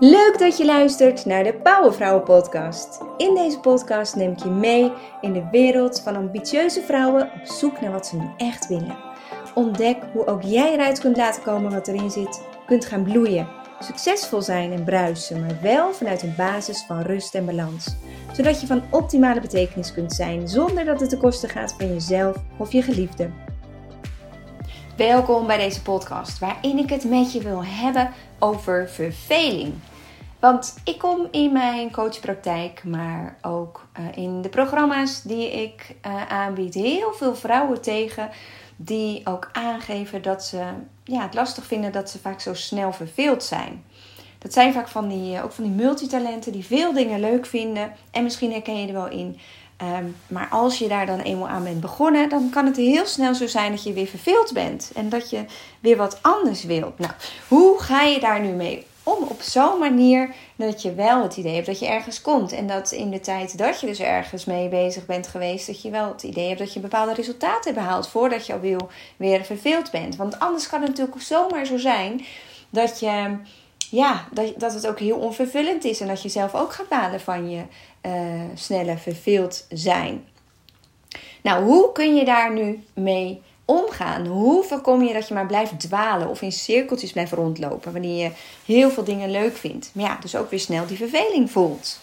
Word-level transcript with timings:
Leuk 0.00 0.38
dat 0.38 0.56
je 0.56 0.64
luistert 0.64 1.24
naar 1.24 1.44
de 1.44 1.54
Powervrouwen 1.54 2.22
podcast. 2.22 3.00
In 3.16 3.34
deze 3.34 3.60
podcast 3.60 4.16
neem 4.16 4.30
ik 4.30 4.38
je 4.38 4.48
mee 4.48 4.92
in 5.20 5.32
de 5.32 5.48
wereld 5.50 6.00
van 6.00 6.16
ambitieuze 6.16 6.82
vrouwen 6.82 7.22
op 7.22 7.46
zoek 7.46 7.80
naar 7.80 7.92
wat 7.92 8.06
ze 8.06 8.16
nu 8.16 8.30
echt 8.36 8.68
willen. 8.68 8.96
Ontdek 9.54 9.96
hoe 10.12 10.26
ook 10.26 10.42
jij 10.42 10.72
eruit 10.72 11.00
kunt 11.00 11.16
laten 11.16 11.42
komen 11.42 11.70
wat 11.70 11.88
erin 11.88 12.10
zit, 12.10 12.42
kunt 12.66 12.84
gaan 12.84 13.02
bloeien, 13.02 13.48
succesvol 13.80 14.42
zijn 14.42 14.72
en 14.72 14.84
bruisen, 14.84 15.40
maar 15.40 15.58
wel 15.62 15.92
vanuit 15.92 16.22
een 16.22 16.34
basis 16.36 16.84
van 16.86 17.00
rust 17.00 17.34
en 17.34 17.46
balans. 17.46 17.96
Zodat 18.32 18.60
je 18.60 18.66
van 18.66 18.82
optimale 18.90 19.40
betekenis 19.40 19.92
kunt 19.92 20.12
zijn 20.12 20.48
zonder 20.48 20.84
dat 20.84 21.00
het 21.00 21.08
ten 21.08 21.18
koste 21.18 21.48
gaat 21.48 21.74
van 21.78 21.88
jezelf 21.88 22.36
of 22.58 22.72
je 22.72 22.82
geliefde. 22.82 23.45
Welkom 24.96 25.46
bij 25.46 25.56
deze 25.56 25.82
podcast 25.82 26.38
waarin 26.38 26.78
ik 26.78 26.90
het 26.90 27.04
met 27.04 27.32
je 27.32 27.42
wil 27.42 27.64
hebben 27.64 28.10
over 28.38 28.88
verveling. 28.88 29.74
Want 30.40 30.74
ik 30.84 30.98
kom 30.98 31.28
in 31.30 31.52
mijn 31.52 31.92
coachpraktijk, 31.92 32.84
maar 32.84 33.36
ook 33.42 33.88
uh, 34.00 34.24
in 34.24 34.42
de 34.42 34.48
programma's 34.48 35.22
die 35.22 35.50
ik 35.50 35.96
uh, 36.06 36.26
aanbied, 36.26 36.74
heel 36.74 37.12
veel 37.12 37.34
vrouwen 37.34 37.82
tegen 37.82 38.30
die 38.76 39.26
ook 39.26 39.48
aangeven 39.52 40.22
dat 40.22 40.44
ze 40.44 40.64
ja, 41.04 41.22
het 41.22 41.34
lastig 41.34 41.64
vinden 41.64 41.92
dat 41.92 42.10
ze 42.10 42.18
vaak 42.18 42.40
zo 42.40 42.54
snel 42.54 42.92
verveeld 42.92 43.44
zijn. 43.44 43.84
Dat 44.38 44.52
zijn 44.52 44.72
vaak 44.72 44.88
van 44.88 45.08
die, 45.08 45.42
ook 45.42 45.52
van 45.52 45.64
die 45.64 45.72
multitalenten 45.72 46.52
die 46.52 46.64
veel 46.64 46.92
dingen 46.92 47.20
leuk 47.20 47.46
vinden. 47.46 47.92
En 48.10 48.22
misschien 48.22 48.52
herken 48.52 48.80
je 48.80 48.86
er 48.86 48.92
wel 48.92 49.08
in. 49.08 49.38
Um, 49.82 50.16
maar 50.26 50.48
als 50.50 50.78
je 50.78 50.88
daar 50.88 51.06
dan 51.06 51.20
eenmaal 51.20 51.48
aan 51.48 51.64
bent 51.64 51.80
begonnen, 51.80 52.28
dan 52.28 52.50
kan 52.50 52.66
het 52.66 52.76
heel 52.76 53.06
snel 53.06 53.34
zo 53.34 53.46
zijn 53.46 53.70
dat 53.70 53.82
je 53.82 53.92
weer 53.92 54.06
verveeld 54.06 54.52
bent. 54.52 54.90
En 54.94 55.08
dat 55.08 55.30
je 55.30 55.44
weer 55.80 55.96
wat 55.96 56.18
anders 56.22 56.64
wilt. 56.64 56.98
Nou, 56.98 57.12
hoe 57.48 57.80
ga 57.80 58.02
je 58.02 58.20
daar 58.20 58.40
nu 58.40 58.48
mee 58.48 58.86
om? 59.02 59.22
Op 59.28 59.40
zo'n 59.40 59.78
manier 59.78 60.34
dat 60.56 60.82
je 60.82 60.94
wel 60.94 61.22
het 61.22 61.36
idee 61.36 61.54
hebt 61.54 61.66
dat 61.66 61.78
je 61.78 61.86
ergens 61.86 62.20
komt. 62.20 62.52
En 62.52 62.66
dat 62.66 62.92
in 62.92 63.10
de 63.10 63.20
tijd 63.20 63.58
dat 63.58 63.80
je 63.80 63.86
dus 63.86 64.00
ergens 64.00 64.44
mee 64.44 64.68
bezig 64.68 65.06
bent 65.06 65.26
geweest, 65.26 65.66
dat 65.66 65.82
je 65.82 65.90
wel 65.90 66.08
het 66.08 66.22
idee 66.22 66.46
hebt 66.46 66.58
dat 66.58 66.72
je 66.72 66.80
bepaalde 66.80 67.14
resultaten 67.14 67.74
behaalt 67.74 68.08
voordat 68.08 68.46
je 68.46 68.52
alweer 68.52 68.80
weer 69.16 69.44
verveeld 69.44 69.90
bent. 69.90 70.16
Want 70.16 70.38
anders 70.38 70.68
kan 70.68 70.80
het 70.80 70.88
natuurlijk 70.88 71.22
zomaar 71.22 71.66
zo 71.66 71.78
zijn 71.78 72.24
dat 72.70 73.00
je 73.00 73.36
ja, 73.90 74.28
dat, 74.32 74.52
dat 74.56 74.74
het 74.74 74.86
ook 74.86 74.98
heel 74.98 75.18
onvervullend 75.18 75.84
is. 75.84 76.00
En 76.00 76.06
dat 76.06 76.22
je 76.22 76.28
zelf 76.28 76.54
ook 76.54 76.72
gaat 76.72 76.88
balen 76.88 77.20
van 77.20 77.50
je 77.50 77.62
uh, 78.06 78.12
snelle 78.54 78.96
verveeld 78.96 79.66
zijn. 79.68 80.24
Nou, 81.42 81.64
hoe 81.64 81.92
kun 81.92 82.14
je 82.14 82.24
daar 82.24 82.52
nu 82.52 82.84
mee 82.94 83.42
omgaan? 83.64 84.26
Hoe 84.26 84.64
voorkom 84.64 85.02
je 85.02 85.12
dat 85.12 85.28
je 85.28 85.34
maar 85.34 85.46
blijft 85.46 85.80
dwalen 85.80 86.28
of 86.28 86.42
in 86.42 86.52
cirkeltjes 86.52 87.12
blijft 87.12 87.32
rondlopen 87.32 87.92
wanneer 87.92 88.24
je 88.24 88.30
heel 88.64 88.90
veel 88.90 89.04
dingen 89.04 89.30
leuk 89.30 89.56
vindt? 89.56 89.90
Maar 89.92 90.04
ja, 90.04 90.18
dus 90.20 90.36
ook 90.36 90.50
weer 90.50 90.60
snel 90.60 90.86
die 90.86 90.96
verveling 90.96 91.50
voelt. 91.50 91.98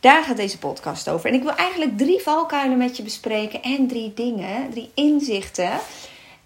Daar 0.00 0.24
gaat 0.24 0.36
deze 0.36 0.58
podcast 0.58 1.08
over. 1.08 1.28
En 1.28 1.34
ik 1.34 1.42
wil 1.42 1.54
eigenlijk 1.54 1.98
drie 1.98 2.22
valkuilen 2.22 2.78
met 2.78 2.96
je 2.96 3.02
bespreken 3.02 3.62
en 3.62 3.88
drie 3.88 4.14
dingen, 4.14 4.70
drie 4.70 4.90
inzichten, 4.94 5.70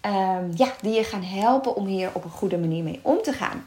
um, 0.05 0.51
ja, 0.55 0.73
die 0.81 0.93
je 0.93 1.03
gaan 1.03 1.23
helpen 1.23 1.75
om 1.75 1.85
hier 1.85 2.09
op 2.13 2.23
een 2.23 2.29
goede 2.29 2.57
manier 2.57 2.83
mee 2.83 2.99
om 3.01 3.21
te 3.21 3.33
gaan. 3.33 3.65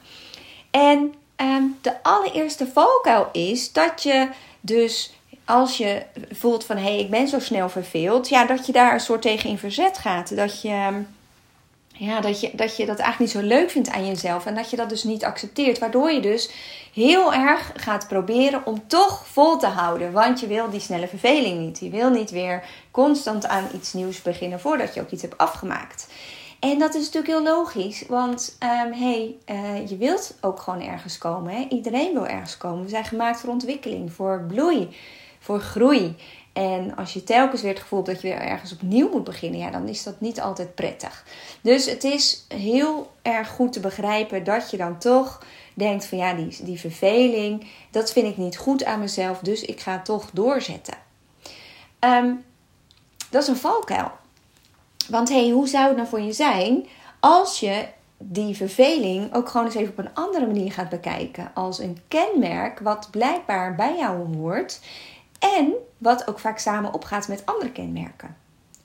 En 0.77 1.15
um, 1.37 1.79
de 1.81 2.03
allereerste 2.03 2.67
valkuil 2.67 3.29
is 3.33 3.73
dat 3.73 4.03
je 4.03 4.29
dus 4.61 5.15
als 5.45 5.77
je 5.77 6.03
voelt 6.31 6.65
van 6.65 6.77
hé, 6.77 6.83
hey, 6.83 6.99
ik 6.99 7.11
ben 7.11 7.29
zo 7.29 7.39
snel 7.39 7.69
verveeld, 7.69 8.29
ja, 8.29 8.47
dat 8.47 8.67
je 8.67 8.73
daar 8.73 8.93
een 8.93 9.01
soort 9.01 9.23
tegen 9.23 9.51
in 9.51 9.59
verzet 9.59 9.99
gaat. 9.99 10.37
Dat 10.37 10.63
je, 10.63 11.03
ja, 11.89 12.21
dat, 12.21 12.41
je, 12.41 12.51
dat 12.55 12.77
je 12.77 12.87
dat 12.87 12.99
eigenlijk 12.99 13.19
niet 13.19 13.43
zo 13.43 13.49
leuk 13.49 13.71
vindt 13.71 13.91
aan 13.91 14.07
jezelf 14.07 14.47
en 14.47 14.55
dat 14.55 14.71
je 14.71 14.77
dat 14.77 14.89
dus 14.89 15.05
niet 15.05 15.25
accepteert. 15.25 15.79
Waardoor 15.79 16.13
je 16.13 16.21
dus 16.21 16.51
heel 16.95 17.35
erg 17.35 17.73
gaat 17.77 18.09
proberen 18.09 18.67
om 18.67 18.87
toch 18.87 19.27
vol 19.27 19.59
te 19.59 19.67
houden. 19.67 20.13
Want 20.13 20.41
je 20.41 20.47
wil 20.47 20.71
die 20.71 20.81
snelle 20.81 21.09
verveling 21.09 21.59
niet. 21.59 21.79
Je 21.81 21.91
wil 21.91 22.11
niet 22.11 22.31
weer 22.31 22.65
constant 22.91 23.47
aan 23.47 23.69
iets 23.75 23.93
nieuws 23.93 24.23
beginnen 24.23 24.61
voordat 24.61 24.95
je 24.95 25.01
ook 25.01 25.11
iets 25.11 25.23
hebt 25.23 25.39
afgemaakt. 25.39 26.07
En 26.61 26.79
dat 26.79 26.95
is 26.95 27.05
natuurlijk 27.05 27.33
heel 27.33 27.43
logisch, 27.43 28.05
want 28.09 28.57
um, 28.63 28.93
hey, 28.93 29.37
uh, 29.51 29.89
je 29.89 29.97
wilt 29.97 30.35
ook 30.41 30.61
gewoon 30.61 30.83
ergens 30.83 31.19
komen. 31.19 31.55
Hè? 31.55 31.67
Iedereen 31.69 32.13
wil 32.13 32.27
ergens 32.27 32.57
komen. 32.57 32.83
We 32.83 32.89
zijn 32.89 33.05
gemaakt 33.05 33.41
voor 33.41 33.51
ontwikkeling, 33.51 34.13
voor 34.13 34.45
bloei, 34.49 34.89
voor 35.39 35.61
groei. 35.61 36.17
En 36.53 36.97
als 36.97 37.13
je 37.13 37.25
telkens 37.25 37.63
weer 37.63 37.71
het 37.71 37.81
gevoel 37.81 37.99
hebt 37.99 38.13
dat 38.13 38.23
je 38.23 38.29
weer 38.29 38.47
ergens 38.47 38.73
opnieuw 38.73 39.11
moet 39.11 39.25
beginnen, 39.25 39.61
ja, 39.61 39.71
dan 39.71 39.89
is 39.89 40.03
dat 40.03 40.21
niet 40.21 40.41
altijd 40.41 40.75
prettig. 40.75 41.25
Dus 41.61 41.87
het 41.87 42.05
is 42.05 42.45
heel 42.49 43.11
erg 43.23 43.49
goed 43.49 43.73
te 43.73 43.81
begrijpen 43.81 44.45
dat 44.45 44.71
je 44.71 44.77
dan 44.77 44.99
toch 44.99 45.43
denkt 45.75 46.07
van 46.07 46.19
ja, 46.19 46.35
die, 46.35 46.65
die 46.65 46.81
verveling, 46.81 47.67
dat 47.91 48.13
vind 48.13 48.27
ik 48.27 48.37
niet 48.37 48.57
goed 48.57 48.85
aan 48.85 49.01
mezelf, 49.01 49.39
dus 49.39 49.63
ik 49.63 49.81
ga 49.81 50.03
toch 50.03 50.31
doorzetten. 50.33 50.95
Um, 52.01 52.45
dat 53.31 53.43
is 53.43 53.49
een 53.49 53.57
valkuil. 53.57 54.11
Want 55.09 55.29
hey, 55.29 55.49
hoe 55.49 55.69
zou 55.69 55.87
het 55.87 55.97
nou 55.97 56.09
voor 56.09 56.21
je 56.21 56.33
zijn 56.33 56.87
als 57.21 57.61
je 57.61 57.87
die 58.19 58.57
verveling 58.57 59.35
ook 59.35 59.49
gewoon 59.49 59.67
eens 59.67 59.75
even 59.75 59.93
op 59.93 59.99
een 59.99 60.15
andere 60.15 60.47
manier 60.47 60.73
gaat 60.73 60.89
bekijken. 60.89 61.51
Als 61.55 61.79
een 61.79 61.99
kenmerk 62.09 62.79
wat 62.79 63.09
blijkbaar 63.11 63.75
bij 63.75 63.97
jou 63.97 64.37
hoort. 64.37 64.81
En 65.39 65.73
wat 65.99 66.29
ook 66.29 66.39
vaak 66.39 66.59
samen 66.59 66.93
opgaat 66.93 67.29
met 67.29 67.47
andere 67.47 67.73
kenmerken. 67.73 68.37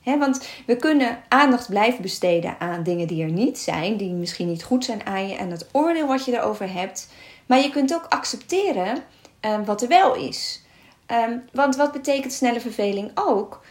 want 0.03 0.47
we 0.65 0.75
kunnen 0.75 1.19
aandacht 1.27 1.69
blijven 1.69 2.01
besteden 2.01 2.55
aan 2.59 2.83
dingen 2.83 3.07
die 3.07 3.23
er 3.23 3.31
niet 3.31 3.59
zijn, 3.59 3.97
die 3.97 4.11
misschien 4.11 4.47
niet 4.47 4.63
goed 4.63 4.85
zijn 4.85 5.05
aan 5.05 5.27
je 5.27 5.35
en 5.35 5.51
het 5.51 5.69
oordeel 5.71 6.07
wat 6.07 6.25
je 6.25 6.37
erover 6.37 6.73
hebt. 6.73 7.09
Maar 7.45 7.59
je 7.59 7.69
kunt 7.69 7.93
ook 7.93 8.05
accepteren 8.09 9.03
um, 9.41 9.65
wat 9.65 9.81
er 9.81 9.87
wel 9.87 10.15
is. 10.15 10.61
Um, 11.07 11.43
want 11.53 11.75
wat 11.75 11.91
betekent 11.91 12.33
snelle 12.33 12.59
verveling 12.59 13.11
ook? 13.15 13.61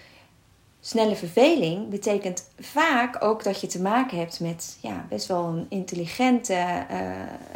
Snelle 0.80 1.16
verveling 1.16 1.88
betekent 1.88 2.50
vaak 2.60 3.24
ook 3.24 3.44
dat 3.44 3.60
je 3.60 3.66
te 3.66 3.82
maken 3.82 4.18
hebt 4.18 4.40
met 4.40 4.76
ja, 4.80 5.06
best 5.08 5.26
wel 5.26 5.44
een 5.44 5.66
intelligente, 5.68 6.52
uh, 6.52 7.00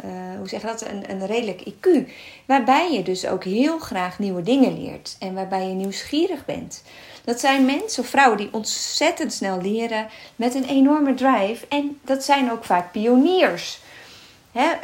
uh, 0.05 0.37
hoe 0.37 0.47
zeg 0.47 0.61
je 0.61 0.67
dat, 0.67 0.81
een, 0.81 1.09
een 1.09 1.25
redelijk 1.25 1.63
IQ. 1.69 2.09
Waarbij 2.45 2.91
je 2.91 3.03
dus 3.03 3.27
ook 3.27 3.43
heel 3.43 3.79
graag 3.79 4.19
nieuwe 4.19 4.41
dingen 4.41 4.83
leert 4.83 5.15
en 5.19 5.33
waarbij 5.33 5.67
je 5.67 5.73
nieuwsgierig 5.73 6.45
bent. 6.45 6.83
Dat 7.23 7.39
zijn 7.39 7.65
mensen 7.65 8.03
of 8.03 8.09
vrouwen 8.09 8.37
die 8.37 8.49
ontzettend 8.51 9.33
snel 9.33 9.61
leren 9.61 10.07
met 10.35 10.55
een 10.55 10.65
enorme 10.65 11.13
drive. 11.13 11.65
En 11.69 11.99
dat 12.03 12.23
zijn 12.23 12.51
ook 12.51 12.63
vaak 12.63 12.91
pioniers. 12.91 13.79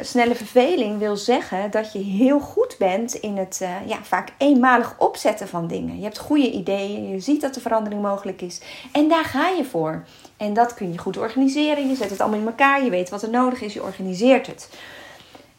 Snelle 0.00 0.34
verveling 0.34 0.98
wil 0.98 1.16
zeggen 1.16 1.70
dat 1.70 1.92
je 1.92 1.98
heel 1.98 2.40
goed 2.40 2.76
bent 2.78 3.14
in 3.14 3.36
het 3.36 3.60
uh, 3.62 3.68
ja, 3.86 3.98
vaak 4.02 4.28
eenmalig 4.38 4.94
opzetten 4.98 5.48
van 5.48 5.66
dingen. 5.66 5.96
Je 5.96 6.02
hebt 6.02 6.18
goede 6.18 6.50
ideeën, 6.50 7.08
je 7.08 7.20
ziet 7.20 7.40
dat 7.40 7.56
er 7.56 7.60
verandering 7.62 8.02
mogelijk 8.02 8.42
is 8.42 8.60
en 8.92 9.08
daar 9.08 9.24
ga 9.24 9.48
je 9.48 9.64
voor. 9.64 10.04
En 10.36 10.54
dat 10.54 10.74
kun 10.74 10.92
je 10.92 10.98
goed 10.98 11.16
organiseren. 11.16 11.88
Je 11.88 11.94
zet 11.94 12.10
het 12.10 12.20
allemaal 12.20 12.40
in 12.40 12.46
elkaar, 12.46 12.84
je 12.84 12.90
weet 12.90 13.08
wat 13.08 13.22
er 13.22 13.30
nodig 13.30 13.60
is, 13.60 13.72
je 13.72 13.82
organiseert 13.82 14.46
het. 14.46 14.68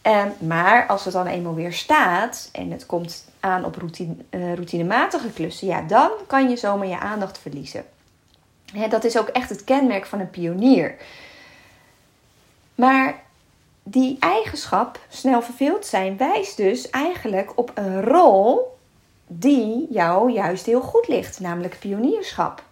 Uh, 0.08 0.24
maar 0.38 0.88
als 0.88 1.04
het 1.04 1.14
dan 1.14 1.28
eenmaal 1.28 1.56
weer 1.56 1.74
staat 1.74 2.50
en 2.52 2.72
het 2.72 2.86
komt 2.86 3.26
aan 3.40 3.66
op 3.66 3.76
routine, 3.76 4.16
uh, 4.30 4.54
routinematige 4.54 5.30
klussen, 5.30 5.68
ja, 5.68 5.82
dan 5.82 6.12
kan 6.28 6.50
je 6.50 6.56
zomaar 6.56 6.88
je 6.88 7.00
aandacht 7.00 7.38
verliezen. 7.38 7.86
Dat 8.90 9.04
is 9.04 9.18
ook 9.18 9.28
echt 9.28 9.50
het 9.50 9.64
kenmerk 9.64 10.06
van 10.06 10.20
een 10.20 10.30
pionier. 10.30 10.96
Maar 12.76 13.23
die 13.84 14.18
eigenschap, 14.20 15.00
snel 15.10 15.42
verveeld 15.42 15.86
zijn, 15.86 16.18
wijst 16.18 16.58
dus 16.58 16.90
eigenlijk 16.90 17.52
op 17.56 17.72
een 17.74 18.04
rol 18.04 18.78
die 19.28 19.88
jou 19.90 20.32
juist 20.32 20.66
heel 20.66 20.82
goed 20.82 21.08
ligt, 21.08 21.40
namelijk 21.40 21.80
pionierschap. 21.80 22.64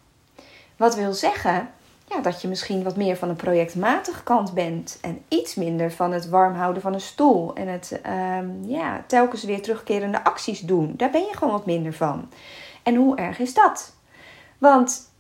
Wat 0.78 0.96
wil 0.96 1.14
zeggen 1.14 1.70
ja, 2.16 2.22
dat 2.22 2.42
je 2.42 2.48
misschien 2.48 2.84
wat 2.84 2.96
meer 2.96 3.18
van 3.18 3.30
een 3.30 3.36
projectmatige 3.36 4.24
kant 4.24 4.54
bent 4.54 4.98
en 5.02 5.24
iets 5.28 5.56
minder 5.56 5.92
van 5.92 6.12
het 6.12 6.30
warm 6.30 6.54
houden 6.54 6.82
van 6.82 6.94
een 6.94 7.02
stoel 7.02 7.56
en 7.56 7.68
het 7.68 8.02
um, 8.38 8.64
ja, 8.66 9.04
telkens 9.08 9.44
weer 9.44 9.62
terugkerende 9.62 10.24
acties 10.24 10.60
doen. 10.60 10.94
Daar 10.98 11.10
ben 11.10 11.22
je 11.22 11.38
gewoon 11.38 11.54
wat 11.54 11.66
minder 11.66 11.94
van. 11.94 12.30
En 12.84 12.96
hoe 12.96 13.16
erg 13.16 13.40
is 13.40 13.54
dat? 13.54 13.94
Want 14.58 15.11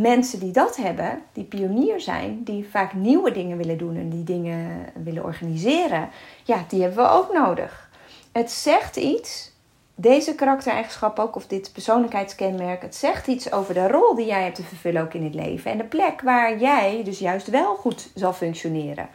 mensen 0.00 0.38
die 0.38 0.52
dat 0.52 0.76
hebben, 0.76 1.22
die 1.32 1.44
pionier 1.44 2.00
zijn, 2.00 2.44
die 2.44 2.68
vaak 2.70 2.92
nieuwe 2.92 3.30
dingen 3.30 3.56
willen 3.56 3.78
doen 3.78 3.96
en 3.96 4.08
die 4.08 4.24
dingen 4.24 4.86
willen 5.04 5.24
organiseren, 5.24 6.08
ja, 6.44 6.64
die 6.68 6.82
hebben 6.82 7.04
we 7.04 7.10
ook 7.10 7.32
nodig. 7.32 7.90
Het 8.32 8.50
zegt 8.50 8.96
iets, 8.96 9.52
deze 9.94 10.34
karaktereigenschap 10.34 11.18
ook, 11.18 11.36
of 11.36 11.46
dit 11.46 11.70
persoonlijkheidskenmerk, 11.72 12.82
het 12.82 12.94
zegt 12.94 13.26
iets 13.26 13.52
over 13.52 13.74
de 13.74 13.88
rol 13.88 14.14
die 14.14 14.26
jij 14.26 14.42
hebt 14.42 14.54
te 14.54 14.62
vervullen 14.62 15.02
ook 15.02 15.14
in 15.14 15.24
het 15.24 15.34
leven 15.34 15.70
en 15.70 15.78
de 15.78 15.84
plek 15.84 16.20
waar 16.20 16.58
jij 16.58 17.00
dus 17.04 17.18
juist 17.18 17.46
wel 17.46 17.74
goed 17.74 18.10
zal 18.14 18.32
functioneren. 18.32 19.08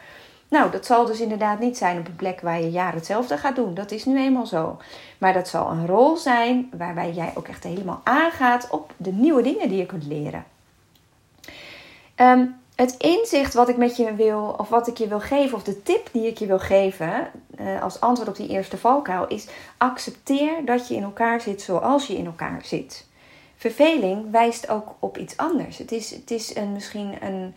Nou, 0.48 0.70
dat 0.70 0.86
zal 0.86 1.06
dus 1.06 1.20
inderdaad 1.20 1.58
niet 1.58 1.78
zijn 1.78 1.98
op 1.98 2.06
een 2.06 2.16
plek 2.16 2.40
waar 2.40 2.60
je 2.60 2.70
jaren 2.70 2.94
hetzelfde 2.94 3.38
gaat 3.38 3.56
doen. 3.56 3.74
Dat 3.74 3.90
is 3.90 4.04
nu 4.04 4.18
eenmaal 4.18 4.46
zo. 4.46 4.76
Maar 5.18 5.32
dat 5.32 5.48
zal 5.48 5.70
een 5.70 5.86
rol 5.86 6.16
zijn 6.16 6.70
waarbij 6.76 7.12
jij 7.12 7.32
ook 7.34 7.48
echt 7.48 7.64
helemaal 7.64 8.00
aangaat 8.04 8.70
op 8.70 8.92
de 8.96 9.12
nieuwe 9.12 9.42
dingen 9.42 9.68
die 9.68 9.78
je 9.78 9.86
kunt 9.86 10.06
leren. 10.06 10.44
Um, 12.20 12.58
het 12.74 12.94
inzicht 12.98 13.54
wat 13.54 13.68
ik 13.68 13.76
met 13.76 13.96
je 13.96 14.14
wil, 14.14 14.54
of 14.58 14.68
wat 14.68 14.86
ik 14.86 14.98
je 14.98 15.08
wil 15.08 15.20
geven, 15.20 15.56
of 15.56 15.62
de 15.62 15.82
tip 15.82 16.08
die 16.12 16.26
ik 16.26 16.38
je 16.38 16.46
wil 16.46 16.58
geven 16.58 17.30
uh, 17.60 17.82
als 17.82 18.00
antwoord 18.00 18.28
op 18.28 18.36
die 18.36 18.48
eerste 18.48 18.76
valkuil, 18.76 19.26
is 19.26 19.46
accepteer 19.76 20.64
dat 20.64 20.88
je 20.88 20.94
in 20.94 21.02
elkaar 21.02 21.40
zit 21.40 21.62
zoals 21.62 22.06
je 22.06 22.16
in 22.16 22.26
elkaar 22.26 22.60
zit. 22.64 23.06
Verveling 23.56 24.30
wijst 24.30 24.68
ook 24.68 24.94
op 24.98 25.18
iets 25.18 25.36
anders. 25.36 25.78
Het 25.78 25.92
is, 25.92 26.10
het 26.10 26.30
is 26.30 26.56
een, 26.56 26.72
misschien 26.72 27.14
een, 27.20 27.54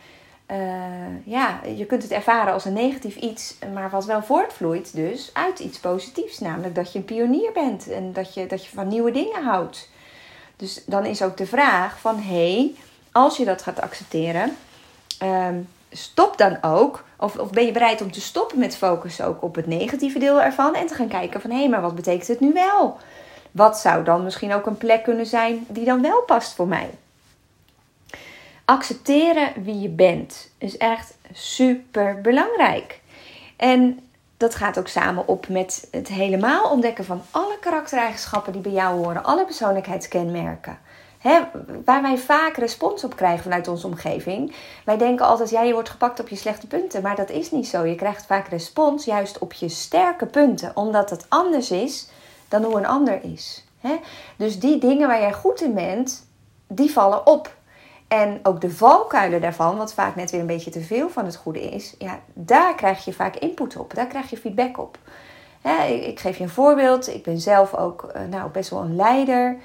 uh, 0.51 1.25
ja, 1.25 1.59
je 1.75 1.85
kunt 1.85 2.03
het 2.03 2.11
ervaren 2.11 2.53
als 2.53 2.65
een 2.65 2.73
negatief 2.73 3.15
iets, 3.15 3.57
maar 3.73 3.89
wat 3.89 4.05
wel 4.05 4.23
voortvloeit 4.23 4.95
dus 4.95 5.29
uit 5.33 5.59
iets 5.59 5.79
positiefs, 5.79 6.39
namelijk 6.39 6.75
dat 6.75 6.91
je 6.91 6.99
een 6.99 7.05
pionier 7.05 7.51
bent 7.51 7.89
en 7.89 8.13
dat 8.13 8.33
je, 8.33 8.45
dat 8.45 8.65
je 8.65 8.75
van 8.75 8.87
nieuwe 8.87 9.11
dingen 9.11 9.43
houdt. 9.43 9.89
Dus 10.55 10.83
dan 10.85 11.05
is 11.05 11.21
ook 11.21 11.37
de 11.37 11.45
vraag 11.45 11.99
van, 11.99 12.15
hé, 12.15 12.53
hey, 12.55 12.75
als 13.13 13.37
je 13.37 13.45
dat 13.45 13.61
gaat 13.61 13.81
accepteren, 13.81 14.57
um, 15.23 15.69
stop 15.91 16.37
dan 16.37 16.57
ook, 16.61 17.03
of, 17.17 17.37
of 17.37 17.49
ben 17.49 17.65
je 17.65 17.71
bereid 17.71 18.01
om 18.01 18.11
te 18.11 18.21
stoppen 18.21 18.59
met 18.59 18.77
focussen 18.77 19.25
ook 19.25 19.41
op 19.41 19.55
het 19.55 19.67
negatieve 19.67 20.19
deel 20.19 20.41
ervan 20.41 20.75
en 20.75 20.87
te 20.87 20.93
gaan 20.93 21.07
kijken 21.07 21.41
van, 21.41 21.49
hé, 21.51 21.57
hey, 21.57 21.69
maar 21.69 21.81
wat 21.81 21.95
betekent 21.95 22.27
het 22.27 22.39
nu 22.39 22.53
wel? 22.53 22.97
Wat 23.51 23.77
zou 23.77 24.03
dan 24.03 24.23
misschien 24.23 24.53
ook 24.53 24.65
een 24.65 24.77
plek 24.77 25.03
kunnen 25.03 25.25
zijn 25.25 25.65
die 25.67 25.85
dan 25.85 26.01
wel 26.01 26.21
past 26.21 26.53
voor 26.53 26.67
mij? 26.67 26.89
Accepteren 28.65 29.63
wie 29.63 29.79
je 29.79 29.89
bent 29.89 30.49
is 30.57 30.77
echt 30.77 31.17
super 31.33 32.21
belangrijk. 32.21 33.01
En 33.57 33.99
dat 34.37 34.55
gaat 34.55 34.79
ook 34.79 34.87
samen 34.87 35.27
op 35.27 35.47
met 35.47 35.87
het 35.91 36.07
helemaal 36.07 36.69
ontdekken 36.69 37.05
van 37.05 37.21
alle 37.31 37.57
karaktereigenschappen 37.59 38.53
die 38.53 38.61
bij 38.61 38.71
jou 38.71 39.03
horen, 39.03 39.23
alle 39.23 39.45
persoonlijkheidskenmerken. 39.45 40.77
He, 41.23 41.41
waar 41.85 42.01
wij 42.01 42.17
vaak 42.17 42.57
respons 42.57 43.03
op 43.03 43.15
krijgen 43.15 43.43
vanuit 43.43 43.67
onze 43.67 43.87
omgeving. 43.87 44.55
Wij 44.85 44.97
denken 44.97 45.25
altijd, 45.25 45.49
ja, 45.49 45.61
je 45.61 45.73
wordt 45.73 45.89
gepakt 45.89 46.19
op 46.19 46.27
je 46.27 46.35
slechte 46.35 46.67
punten. 46.67 47.01
Maar 47.01 47.15
dat 47.15 47.29
is 47.29 47.51
niet 47.51 47.67
zo. 47.67 47.85
Je 47.85 47.95
krijgt 47.95 48.25
vaak 48.25 48.47
respons 48.47 49.05
juist 49.05 49.37
op 49.37 49.53
je 49.53 49.69
sterke 49.69 50.25
punten. 50.25 50.71
Omdat 50.75 51.09
het 51.09 51.25
anders 51.29 51.71
is 51.71 52.09
dan 52.47 52.63
hoe 52.63 52.77
een 52.77 52.85
ander 52.85 53.23
is. 53.23 53.63
Dus 54.37 54.59
die 54.59 54.77
dingen 54.77 55.07
waar 55.07 55.19
jij 55.19 55.33
goed 55.33 55.61
in 55.61 55.73
bent, 55.73 56.27
die 56.67 56.91
vallen 56.91 57.27
op. 57.27 57.55
En 58.07 58.39
ook 58.43 58.61
de 58.61 58.71
valkuilen 58.71 59.41
daarvan, 59.41 59.77
wat 59.77 59.93
vaak 59.93 60.15
net 60.15 60.31
weer 60.31 60.39
een 60.39 60.45
beetje 60.45 60.71
te 60.71 60.81
veel 60.81 61.09
van 61.09 61.25
het 61.25 61.35
goede 61.35 61.61
is, 61.61 61.95
ja, 61.97 62.19
daar 62.33 62.75
krijg 62.75 63.05
je 63.05 63.13
vaak 63.13 63.35
input 63.35 63.77
op. 63.77 63.93
Daar 63.93 64.07
krijg 64.07 64.29
je 64.29 64.37
feedback 64.37 64.77
op. 64.77 64.97
ik, 65.87 66.19
geef 66.19 66.37
je 66.37 66.43
een 66.43 66.49
voorbeeld. 66.49 67.07
Ik 67.07 67.23
ben 67.23 67.39
zelf 67.39 67.75
ook 67.75 68.11
uh, 68.15 68.21
nou, 68.29 68.49
best 68.49 68.69
wel 68.69 68.81
een 68.81 68.95
leider. 68.95 69.57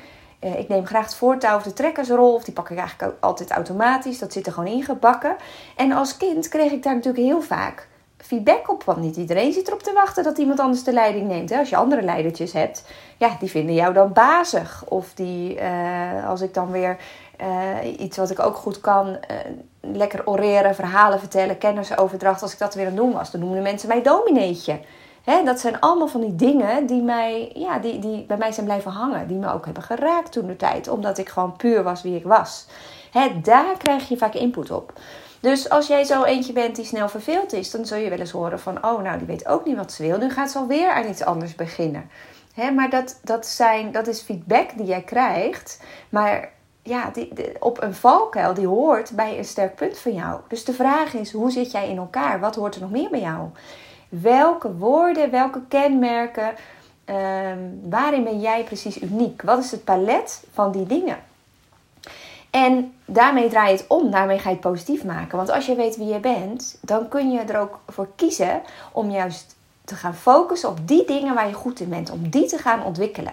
Uh, 0.44 0.58
ik 0.58 0.68
neem 0.68 0.86
graag 0.86 1.04
het 1.04 1.14
voortouw 1.14 1.56
of 1.56 1.62
de 1.62 1.72
trekkersrol, 1.72 2.34
of 2.34 2.44
die 2.44 2.54
pak 2.54 2.70
ik 2.70 2.78
eigenlijk 2.78 3.14
altijd 3.20 3.50
automatisch. 3.50 4.18
Dat 4.18 4.32
zit 4.32 4.46
er 4.46 4.52
gewoon 4.52 4.72
ingebakken. 4.72 5.36
En 5.76 5.92
als 5.92 6.16
kind 6.16 6.48
kreeg 6.48 6.72
ik 6.72 6.82
daar 6.82 6.94
natuurlijk 6.94 7.24
heel 7.24 7.40
vaak 7.42 7.88
feedback 8.16 8.70
op. 8.70 8.84
Want 8.84 8.98
niet 8.98 9.16
iedereen 9.16 9.52
zit 9.52 9.68
erop 9.68 9.82
te 9.82 9.92
wachten 9.92 10.24
dat 10.24 10.38
iemand 10.38 10.60
anders 10.60 10.84
de 10.84 10.92
leiding 10.92 11.26
neemt. 11.26 11.52
Als 11.52 11.68
je 11.68 11.76
andere 11.76 12.02
leidertjes 12.02 12.52
hebt, 12.52 12.84
ja, 13.16 13.36
die 13.40 13.50
vinden 13.50 13.74
jou 13.74 13.92
dan 13.92 14.12
bazig. 14.12 14.84
Of 14.88 15.14
die, 15.14 15.54
uh, 15.60 16.28
als 16.28 16.40
ik 16.40 16.54
dan 16.54 16.70
weer 16.70 16.96
uh, 17.40 18.00
iets 18.00 18.16
wat 18.16 18.30
ik 18.30 18.38
ook 18.38 18.56
goed 18.56 18.80
kan, 18.80 19.18
lekker 19.80 20.26
oreren, 20.26 20.74
verhalen 20.74 21.18
vertellen, 21.18 21.58
kennisoverdracht. 21.58 22.42
Als 22.42 22.52
ik 22.52 22.58
dat 22.58 22.74
weer 22.74 22.86
aan 22.86 22.92
het 22.92 23.00
doen 23.00 23.12
was, 23.12 23.30
dan 23.30 23.40
noemden 23.40 23.62
mensen 23.62 23.88
mij 23.88 24.02
domineetje. 24.02 24.80
Dat 25.44 25.60
zijn 25.60 25.80
allemaal 25.80 26.08
van 26.08 26.20
die 26.20 26.34
dingen 26.34 26.86
die, 26.86 27.02
mij, 27.02 27.50
ja, 27.54 27.78
die, 27.78 27.98
die 27.98 28.24
bij 28.24 28.36
mij 28.36 28.52
zijn 28.52 28.66
blijven 28.66 28.90
hangen. 28.90 29.28
Die 29.28 29.36
me 29.36 29.52
ook 29.52 29.64
hebben 29.64 29.82
geraakt 29.82 30.32
toen 30.32 30.46
de 30.46 30.56
tijd. 30.56 30.88
Omdat 30.88 31.18
ik 31.18 31.28
gewoon 31.28 31.56
puur 31.56 31.82
was 31.82 32.02
wie 32.02 32.16
ik 32.16 32.24
was. 32.24 32.66
Hè, 33.10 33.40
daar 33.40 33.76
krijg 33.78 34.08
je 34.08 34.16
vaak 34.16 34.34
input 34.34 34.70
op. 34.70 34.92
Dus 35.40 35.70
als 35.70 35.86
jij 35.86 36.04
zo 36.04 36.24
eentje 36.24 36.52
bent 36.52 36.76
die 36.76 36.84
snel 36.84 37.08
verveeld 37.08 37.52
is, 37.52 37.70
dan 37.70 37.86
zul 37.86 37.98
je 37.98 38.10
wel 38.10 38.18
eens 38.18 38.30
horen 38.30 38.60
van: 38.60 38.84
oh, 38.84 39.02
nou, 39.02 39.18
die 39.18 39.26
weet 39.26 39.46
ook 39.48 39.64
niet 39.64 39.76
wat 39.76 39.92
ze 39.92 40.02
wil. 40.02 40.18
Nu 40.18 40.30
gaat 40.30 40.50
ze 40.50 40.58
alweer 40.58 40.90
aan 40.90 41.08
iets 41.08 41.24
anders 41.24 41.54
beginnen. 41.54 42.10
Hè, 42.54 42.70
maar 42.70 42.90
dat, 42.90 43.20
dat, 43.22 43.46
zijn, 43.46 43.92
dat 43.92 44.06
is 44.06 44.20
feedback 44.20 44.70
die 44.76 44.86
jij 44.86 45.02
krijgt. 45.02 45.80
Maar 46.08 46.52
ja, 46.82 47.10
die, 47.10 47.32
op 47.60 47.82
een 47.82 47.94
valkuil 47.94 48.54
die 48.54 48.66
hoort 48.66 49.10
bij 49.10 49.38
een 49.38 49.44
sterk 49.44 49.74
punt 49.74 49.98
van 49.98 50.12
jou. 50.12 50.40
Dus 50.48 50.64
de 50.64 50.72
vraag 50.72 51.14
is: 51.14 51.32
hoe 51.32 51.50
zit 51.50 51.70
jij 51.70 51.88
in 51.88 51.96
elkaar? 51.96 52.40
Wat 52.40 52.54
hoort 52.54 52.74
er 52.74 52.80
nog 52.80 52.90
meer 52.90 53.10
bij 53.10 53.20
jou? 53.20 53.48
Welke 54.08 54.74
woorden, 54.74 55.30
welke 55.30 55.60
kenmerken, 55.68 56.54
ehm, 57.04 57.58
waarin 57.82 58.24
ben 58.24 58.40
jij 58.40 58.64
precies 58.64 59.02
uniek? 59.02 59.42
Wat 59.42 59.58
is 59.58 59.70
het 59.70 59.84
palet 59.84 60.44
van 60.52 60.72
die 60.72 60.86
dingen? 60.86 61.18
En 62.50 62.94
daarmee 63.04 63.48
draai 63.48 63.72
je 63.72 63.76
het 63.76 63.86
om, 63.88 64.10
daarmee 64.10 64.38
ga 64.38 64.48
je 64.48 64.54
het 64.54 64.64
positief 64.64 65.04
maken. 65.04 65.36
Want 65.36 65.50
als 65.50 65.66
je 65.66 65.74
weet 65.74 65.96
wie 65.96 66.06
je 66.06 66.20
bent, 66.20 66.78
dan 66.80 67.08
kun 67.08 67.30
je 67.30 67.40
er 67.40 67.58
ook 67.58 67.80
voor 67.86 68.08
kiezen 68.16 68.62
om 68.92 69.10
juist 69.10 69.56
te 69.84 69.94
gaan 69.94 70.14
focussen 70.14 70.68
op 70.68 70.88
die 70.88 71.04
dingen 71.04 71.34
waar 71.34 71.48
je 71.48 71.54
goed 71.54 71.80
in 71.80 71.88
bent, 71.88 72.10
om 72.10 72.30
die 72.30 72.46
te 72.46 72.58
gaan 72.58 72.84
ontwikkelen 72.84 73.32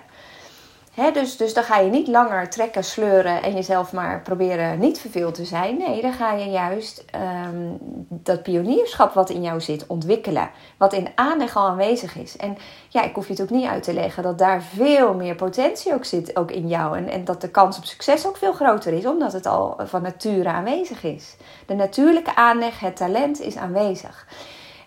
dus, 1.14 1.38
dus 1.38 1.54
dan 1.54 1.64
ga 1.64 1.78
je 1.78 1.90
niet 1.90 2.08
langer 2.08 2.50
trekken, 2.50 2.84
sleuren 2.84 3.44
en 3.44 3.54
jezelf 3.54 3.94
maar 3.94 4.22
proberen 4.22 4.80
niet 4.80 5.00
verveeld 5.00 5.36
te 5.36 5.46
zijn. 5.46 5.78
Nee, 5.78 6.02
dan 6.02 6.14
ga 6.14 6.34
je 6.34 6.46
juist 6.46 7.06
um, 7.46 7.78
dat 8.10 8.44
pionierschap 8.44 9.14
wat 9.14 9.30
in 9.30 9.42
jou 9.42 9.62
zit 9.62 9.88
ontwikkelen. 9.88 10.50
Wat 10.78 10.94
in 10.94 11.08
aanleg 11.16 11.56
al 11.56 11.68
aanwezig 11.68 12.16
is. 12.16 12.38
En 12.38 12.58
ja, 12.90 13.04
ik 13.04 13.16
hoef 13.16 13.28
je 13.28 13.34
het 13.34 13.42
ook 13.42 13.50
niet 13.50 13.68
uit 13.68 13.84
te 13.84 13.94
leggen 13.94 14.24
dat 14.24 14.38
daar 14.38 14.62
veel 14.62 15.14
meer 15.14 15.36
potentie 15.36 15.94
ook 15.94 16.06
zit, 16.06 16.36
ook 16.36 16.52
in 16.52 16.68
jou. 16.68 16.98
En, 16.98 17.10
en 17.10 17.26
dat 17.26 17.42
de 17.42 17.50
kans 17.50 17.78
op 17.78 17.86
succes 17.86 18.28
ook 18.28 18.38
veel 18.38 18.54
groter 18.54 18.94
is, 18.94 19.06
omdat 19.06 19.34
het 19.34 19.46
al 19.46 19.78
van 19.78 20.02
nature 20.02 20.50
aanwezig 20.50 21.04
is. 21.04 21.36
De 21.66 21.74
natuurlijke 21.74 22.36
aanleg, 22.36 22.80
het 22.80 22.96
talent 22.96 23.42
is 23.42 23.58
aanwezig. 23.58 24.28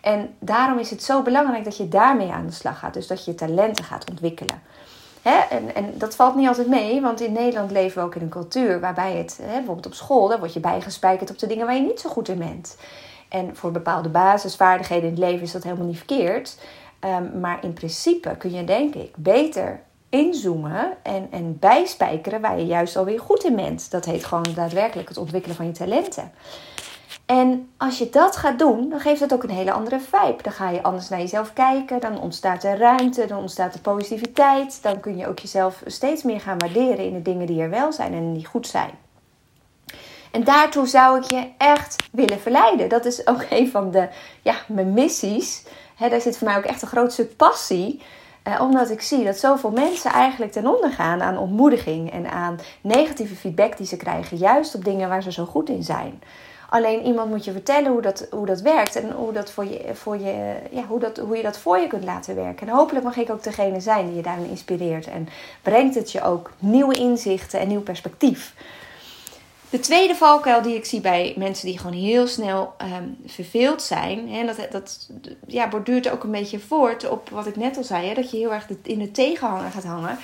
En 0.01 0.35
daarom 0.39 0.79
is 0.79 0.91
het 0.91 1.03
zo 1.03 1.23
belangrijk 1.23 1.65
dat 1.65 1.77
je 1.77 1.89
daarmee 1.89 2.31
aan 2.31 2.47
de 2.47 2.53
slag 2.53 2.79
gaat. 2.79 2.95
Dus 2.95 3.07
dat 3.07 3.25
je 3.25 3.35
talenten 3.35 3.85
gaat 3.85 4.11
ontwikkelen. 4.11 4.63
En, 5.23 5.75
en, 5.75 5.99
dat 5.99 6.15
valt 6.15 6.35
niet 6.35 6.49
altijd 6.49 6.69
mee, 6.69 7.01
want 7.01 7.21
in 7.21 7.33
Nederland 7.33 7.71
leven 7.71 7.99
we 7.99 8.07
ook 8.07 8.15
in 8.15 8.23
een 8.23 8.29
cultuur 8.29 8.81
waarbij 8.81 9.17
het, 9.17 9.41
bijvoorbeeld 9.47 9.87
op 9.87 9.95
school, 9.95 10.29
daar 10.29 10.39
word 10.39 10.53
je 10.53 10.61
bijgespijkerd 10.61 11.31
op 11.31 11.39
de 11.39 11.47
dingen 11.47 11.67
waar 11.67 11.75
je 11.75 11.83
niet 11.83 12.01
zo 12.01 12.09
goed 12.09 12.29
in 12.29 12.39
bent. 12.39 12.77
En 13.29 13.57
voor 13.57 13.71
bepaalde 13.71 14.09
basisvaardigheden 14.09 15.05
in 15.05 15.11
het 15.11 15.19
leven 15.19 15.43
is 15.43 15.53
dat 15.53 15.63
helemaal 15.63 15.87
niet 15.87 15.97
verkeerd. 15.97 16.59
Ehm, 17.01 17.41
maar 17.41 17.59
in 17.63 17.73
principe 17.73 18.37
kun 18.37 18.53
je, 18.53 18.65
denk 18.65 18.95
ik, 18.95 19.13
beter 19.17 19.81
inzoomen 20.09 20.97
en, 21.03 21.29
en 21.31 21.59
bijspijkeren 21.59 22.41
waar 22.41 22.59
je 22.59 22.67
juist 22.67 22.97
alweer 22.97 23.21
goed 23.21 23.45
in 23.45 23.57
bent. 23.57 23.91
Dat 23.91 24.05
heet 24.05 24.25
gewoon 24.25 24.47
daadwerkelijk 24.55 25.09
het 25.09 25.19
ontwikkelen 25.19 25.57
van 25.57 25.67
je 25.67 25.73
talenten. 25.73 26.33
En 27.29 27.71
als 27.77 27.99
je 27.99 28.11
dat 28.11 28.37
gaat 28.37 28.59
doen, 28.59 28.89
dan 28.89 29.01
geeft 29.01 29.21
het 29.21 29.33
ook 29.33 29.43
een 29.43 29.51
hele 29.51 29.73
andere 29.73 30.01
vibe. 30.01 30.43
Dan 30.43 30.53
ga 30.53 30.71
je 30.71 30.83
anders 30.83 31.09
naar 31.09 31.19
jezelf 31.19 31.53
kijken, 31.53 32.01
dan 32.01 32.21
ontstaat 32.21 32.65
er 32.65 32.79
ruimte, 32.79 33.27
dan 33.27 33.39
ontstaat 33.39 33.75
er 33.75 33.81
positiviteit. 33.81 34.83
Dan 34.83 35.01
kun 35.01 35.17
je 35.17 35.27
ook 35.27 35.39
jezelf 35.39 35.83
steeds 35.87 36.23
meer 36.23 36.41
gaan 36.41 36.59
waarderen 36.59 37.05
in 37.05 37.13
de 37.13 37.23
dingen 37.23 37.47
die 37.47 37.61
er 37.61 37.71
wel 37.71 37.93
zijn 37.93 38.13
en 38.13 38.33
die 38.33 38.47
goed 38.47 38.67
zijn. 38.67 38.91
En 40.31 40.45
daartoe 40.45 40.87
zou 40.87 41.19
ik 41.19 41.25
je 41.25 41.49
echt 41.59 41.97
willen 42.13 42.41
verleiden. 42.41 42.89
Dat 42.89 43.05
is 43.05 43.27
ook 43.27 43.45
een 43.51 43.71
van 43.71 43.91
de, 43.91 44.09
ja, 44.43 44.55
mijn 44.67 44.93
missies. 44.93 45.65
Daar 45.99 46.21
zit 46.21 46.39
voor 46.39 46.49
mij 46.49 46.57
ook 46.57 46.65
echt 46.65 46.83
een 46.83 46.89
groot 46.89 47.13
stuk 47.13 47.37
passie. 47.37 48.03
Eh, 48.43 48.61
omdat 48.61 48.91
ik 48.91 49.03
zie 49.03 49.25
dat 49.25 49.39
zoveel 49.39 49.71
mensen 49.71 50.11
eigenlijk 50.11 50.53
ten 50.53 50.67
onder 50.67 50.91
gaan 50.93 51.23
aan 51.23 51.39
ontmoediging 51.39 52.13
en 52.13 52.31
aan 52.31 52.59
negatieve 52.81 53.35
feedback 53.35 53.77
die 53.77 53.87
ze 53.87 53.97
krijgen. 53.97 54.37
Juist 54.37 54.75
op 54.75 54.85
dingen 54.85 55.09
waar 55.09 55.23
ze 55.23 55.33
zo 55.33 55.45
goed 55.45 55.69
in 55.69 55.83
zijn. 55.83 56.21
Alleen 56.71 57.05
iemand 57.05 57.31
moet 57.31 57.45
je 57.45 57.53
vertellen 57.53 57.93
hoe 57.93 58.03
dat, 58.03 58.27
hoe 58.31 58.47
dat 58.47 58.61
werkt 58.61 58.97
en 58.97 59.11
hoe, 59.11 59.33
dat 59.33 59.51
voor 59.51 59.65
je, 59.65 59.95
voor 59.95 60.19
je, 60.19 60.55
ja, 60.71 60.83
hoe, 60.87 61.01
dat, 61.01 61.17
hoe 61.17 61.37
je 61.37 61.43
dat 61.43 61.59
voor 61.59 61.79
je 61.79 61.87
kunt 61.87 62.05
laten 62.05 62.35
werken. 62.35 62.69
En 62.69 62.75
hopelijk 62.75 63.05
mag 63.05 63.17
ik 63.17 63.31
ook 63.31 63.43
degene 63.43 63.81
zijn 63.81 64.07
die 64.07 64.17
je 64.17 64.23
daarin 64.23 64.49
inspireert 64.49 65.07
en 65.07 65.29
brengt 65.63 65.95
het 65.95 66.13
je 66.13 66.23
ook 66.23 66.51
nieuwe 66.59 66.95
inzichten 66.95 67.61
en 67.61 67.69
nieuw 67.69 67.81
perspectief. 67.81 68.55
De 69.71 69.81
tweede 69.81 70.15
valkuil 70.15 70.63
die 70.63 70.77
ik 70.77 70.85
zie 70.85 71.01
bij 71.01 71.35
mensen 71.37 71.67
die 71.67 71.79
gewoon 71.79 71.97
heel 71.97 72.27
snel 72.27 72.75
um, 72.83 73.17
verveeld 73.27 73.83
zijn, 73.83 74.29
en 74.29 74.47
dat, 74.47 74.57
dat 74.71 75.09
ja, 75.47 75.69
borduurt 75.69 76.11
ook 76.11 76.25
een 76.25 76.31
beetje 76.31 76.59
voort 76.59 77.09
op 77.09 77.29
wat 77.29 77.47
ik 77.47 77.57
net 77.57 77.77
al 77.77 77.85
zei, 77.85 78.07
hè, 78.07 78.15
dat 78.15 78.31
je 78.31 78.37
heel 78.37 78.53
erg 78.53 78.67
in 78.83 78.99
de 78.99 79.11
tegenhanger 79.11 79.71
gaat 79.71 79.85
hangen 79.85 80.19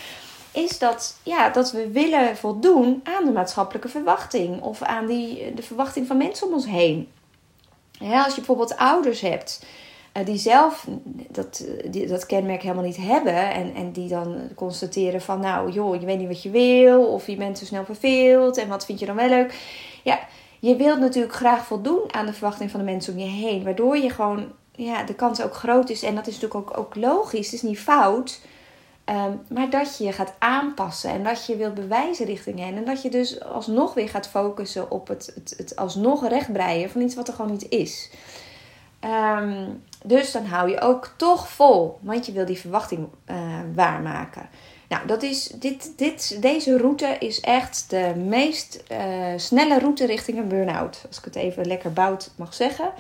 is 0.55 0.79
dat, 0.79 1.17
ja, 1.23 1.49
dat 1.49 1.73
we 1.73 1.91
willen 1.91 2.37
voldoen 2.37 3.01
aan 3.03 3.25
de 3.25 3.33
maatschappelijke 3.33 3.89
verwachting 3.89 4.63
of 4.63 4.83
aan 4.83 5.07
die, 5.07 5.55
de 5.55 5.63
verwachting 5.63 6.07
van 6.07 6.17
mensen 6.17 6.47
om 6.47 6.53
ons 6.53 6.67
heen. 6.67 7.09
als 8.01 8.27
je 8.27 8.35
bijvoorbeeld 8.35 8.77
ouders 8.77 9.21
hebt 9.21 9.67
uh, 10.17 10.25
die 10.25 10.39
zelf 10.39 10.87
dat, 11.29 11.65
dat 12.09 12.27
kenmerk 12.27 12.63
helemaal 12.63 12.85
niet 12.85 12.97
hebben 12.97 13.51
en, 13.53 13.75
en 13.75 13.93
die 13.93 14.09
dan 14.09 14.37
constateren 14.55 15.21
van, 15.21 15.41
nou 15.41 15.71
joh, 15.71 16.01
je 16.01 16.07
weet 16.07 16.19
niet 16.19 16.29
wat 16.29 16.43
je 16.43 16.51
wil 16.51 17.07
of 17.07 17.27
je 17.27 17.37
bent 17.37 17.59
te 17.59 17.67
snel 17.67 17.85
verveeld 17.85 18.57
en 18.57 18.69
wat 18.69 18.85
vind 18.85 18.99
je 18.99 19.07
dan 19.07 19.17
wel 19.17 19.29
leuk. 19.29 19.55
Ja, 20.03 20.19
je 20.61 20.77
wilt 20.77 20.99
natuurlijk 20.99 21.35
graag 21.35 21.67
voldoen 21.67 22.15
aan 22.15 22.27
de 22.27 22.33
verwachting 22.33 22.71
van 22.71 22.81
de 22.81 22.87
mensen 22.87 23.13
om 23.13 23.19
je 23.19 23.27
heen, 23.27 23.65
waardoor 23.65 23.97
je 23.97 24.11
gewoon, 24.11 24.53
ja, 24.73 25.03
de 25.03 25.15
kans 25.15 25.43
ook 25.43 25.55
groot 25.55 25.91
is 25.91 26.03
en 26.03 26.15
dat 26.15 26.27
is 26.27 26.41
natuurlijk 26.41 26.71
ook, 26.71 26.79
ook 26.79 26.95
logisch, 26.95 27.45
het 27.45 27.55
is 27.55 27.63
niet 27.63 27.79
fout 27.79 28.41
Ehm, 29.05 29.33
maar 29.49 29.71
dat 29.71 29.99
je 29.99 30.13
gaat 30.13 30.35
aanpassen 30.39 31.11
en 31.11 31.25
dat 31.25 31.47
je 31.47 31.57
wilt 31.57 31.75
bewijzen 31.75 32.27
richting 32.27 32.59
hen. 32.59 32.77
En 32.77 32.85
dat 32.85 33.03
je 33.03 33.11
dus 33.11 33.41
alsnog 33.41 33.95
weer 33.95 34.09
gaat 34.09 34.29
focussen 34.29 34.91
op 34.91 35.09
het, 35.09 35.33
het, 35.35 35.55
het 35.57 35.77
alsnog 35.77 36.29
rechtbreien 36.29 36.91
van 36.91 37.01
iets 37.01 37.15
wat 37.15 37.29
er 37.29 37.35
gewoon 37.35 37.51
niet 37.51 37.69
is. 37.69 38.11
Ehm, 39.01 39.69
dus 40.05 40.33
dan 40.33 40.45
hou 40.45 40.71
je 40.71 40.81
ook 40.81 41.15
toch 41.17 41.49
vol, 41.49 41.99
want 42.01 42.27
je 42.27 42.33
wil 42.33 42.45
die 42.45 42.59
verwachting 42.59 43.09
uh, 43.31 43.37
waarmaken. 43.75 44.49
Nou, 44.89 45.07
dat 45.07 45.23
is, 45.23 45.47
dit, 45.47 45.93
dit, 45.97 46.43
deze 46.43 46.79
route 46.79 47.17
is 47.19 47.41
echt 47.41 47.91
de 47.91 48.13
meest 48.17 48.83
uh, 48.93 48.99
snelle 49.37 49.79
route 49.79 50.07
richting 50.07 50.39
een 50.39 50.49
burn-out. 50.49 51.05
Als 51.07 51.19
ik 51.19 51.25
het 51.25 51.37
even 51.37 51.67
lekker 51.67 51.93
bout 51.93 52.31
mag 52.37 52.55
zeggen. 52.55 52.93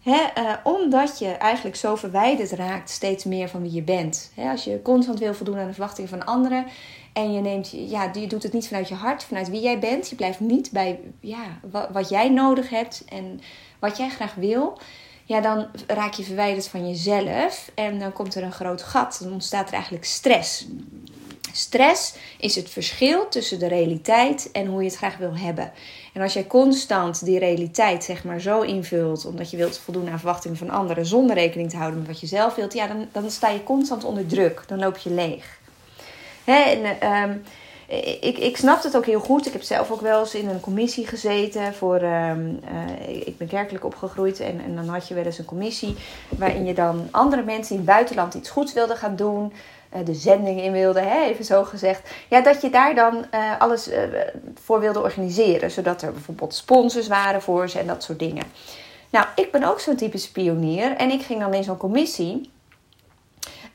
He, 0.00 0.26
uh, 0.38 0.52
omdat 0.62 1.18
je 1.18 1.28
eigenlijk 1.28 1.76
zo 1.76 1.96
verwijderd 1.96 2.50
raakt 2.50 2.90
steeds 2.90 3.24
meer 3.24 3.48
van 3.48 3.62
wie 3.62 3.72
je 3.72 3.82
bent. 3.82 4.32
Als 4.36 4.64
je 4.64 4.82
constant 4.82 5.18
wil 5.18 5.34
voldoen 5.34 5.58
aan 5.58 5.66
de 5.66 5.72
verwachtingen 5.72 6.10
van 6.10 6.24
anderen. 6.24 6.66
En 7.12 7.32
je, 7.32 7.40
neemt, 7.40 7.70
ja, 7.70 8.10
je 8.12 8.26
doet 8.26 8.42
het 8.42 8.52
niet 8.52 8.68
vanuit 8.68 8.88
je 8.88 8.94
hart, 8.94 9.24
vanuit 9.24 9.48
wie 9.48 9.60
jij 9.60 9.78
bent. 9.78 10.08
Je 10.08 10.16
blijft 10.16 10.40
niet 10.40 10.70
bij 10.70 11.00
ja, 11.20 11.58
wat, 11.70 11.88
wat 11.92 12.08
jij 12.08 12.28
nodig 12.28 12.70
hebt 12.70 13.04
en 13.08 13.40
wat 13.78 13.96
jij 13.96 14.08
graag 14.08 14.34
wil. 14.34 14.78
Ja, 15.24 15.40
dan 15.40 15.66
raak 15.86 16.12
je 16.12 16.22
verwijderd 16.22 16.68
van 16.68 16.88
jezelf. 16.88 17.70
En 17.74 17.98
dan 17.98 18.12
komt 18.12 18.34
er 18.34 18.42
een 18.42 18.52
groot 18.52 18.82
gat. 18.82 19.18
Dan 19.22 19.32
ontstaat 19.32 19.68
er 19.68 19.74
eigenlijk 19.74 20.04
stress. 20.04 20.66
Stress 21.52 22.14
is 22.38 22.54
het 22.54 22.70
verschil 22.70 23.28
tussen 23.28 23.58
de 23.58 23.68
realiteit 23.68 24.48
en 24.52 24.66
hoe 24.66 24.82
je 24.82 24.88
het 24.88 24.96
graag 24.96 25.16
wil 25.16 25.36
hebben. 25.36 25.72
En 26.12 26.22
als 26.22 26.32
jij 26.32 26.46
constant 26.46 27.24
die 27.24 27.38
realiteit 27.38 28.04
zeg 28.04 28.24
maar 28.24 28.40
zo 28.40 28.60
invult, 28.60 29.26
omdat 29.26 29.50
je 29.50 29.56
wilt 29.56 29.78
voldoen 29.78 30.08
aan 30.08 30.18
verwachtingen 30.18 30.56
van 30.56 30.70
anderen, 30.70 31.06
zonder 31.06 31.36
rekening 31.36 31.70
te 31.70 31.76
houden 31.76 31.98
met 31.98 32.08
wat 32.08 32.20
je 32.20 32.26
zelf 32.26 32.54
wilt, 32.54 32.72
ja, 32.72 32.86
dan, 32.86 33.08
dan 33.12 33.30
sta 33.30 33.48
je 33.48 33.62
constant 33.62 34.04
onder 34.04 34.26
druk. 34.26 34.62
Dan 34.66 34.78
loop 34.78 34.96
je 34.96 35.10
leeg. 35.10 35.58
Hè, 36.44 36.62
en, 36.62 36.96
uh, 37.02 37.34
ik, 38.20 38.38
ik 38.38 38.56
snap 38.56 38.82
het 38.82 38.96
ook 38.96 39.06
heel 39.06 39.20
goed. 39.20 39.46
Ik 39.46 39.52
heb 39.52 39.62
zelf 39.62 39.90
ook 39.90 40.00
wel 40.00 40.20
eens 40.20 40.34
in 40.34 40.48
een 40.48 40.60
commissie 40.60 41.06
gezeten. 41.06 41.74
Voor, 41.74 42.02
uh, 42.02 42.32
ik 43.06 43.38
ben 43.38 43.48
kerkelijk 43.48 43.84
opgegroeid 43.84 44.40
en, 44.40 44.60
en 44.64 44.74
dan 44.74 44.88
had 44.88 45.08
je 45.08 45.14
wel 45.14 45.24
eens 45.24 45.38
een 45.38 45.44
commissie 45.44 45.94
waarin 46.28 46.64
je 46.64 46.74
dan 46.74 47.08
andere 47.10 47.42
mensen 47.42 47.70
in 47.70 47.80
het 47.80 47.90
buitenland 47.90 48.34
iets 48.34 48.50
goeds 48.50 48.72
wilde 48.72 48.96
gaan 48.96 49.16
doen. 49.16 49.52
Eh, 49.90 50.04
de 50.04 50.14
zending 50.14 50.60
in 50.60 50.72
wilde, 50.72 51.00
hè, 51.00 51.22
even 51.24 51.44
zo 51.44 51.64
gezegd. 51.64 52.10
Ja, 52.28 52.40
dat 52.40 52.60
je 52.60 52.70
daar 52.70 52.94
dan 52.94 53.24
uh, 53.34 53.60
alles 53.60 53.88
uh, 53.88 54.02
voor 54.62 54.80
wilde 54.80 55.02
organiseren. 55.02 55.70
Zodat 55.70 56.02
er 56.02 56.12
bijvoorbeeld 56.12 56.54
sponsors 56.54 57.08
waren 57.08 57.42
voor 57.42 57.68
ze 57.68 57.78
en 57.78 57.86
dat 57.86 58.02
soort 58.02 58.18
dingen. 58.18 58.44
Nou, 59.10 59.26
ik 59.34 59.52
ben 59.52 59.64
ook 59.64 59.80
zo'n 59.80 59.96
typische 59.96 60.32
pionier. 60.32 60.96
En 60.96 61.10
ik 61.10 61.22
ging 61.22 61.40
dan 61.40 61.54
in 61.54 61.64
zo'n 61.64 61.76
commissie. 61.76 62.50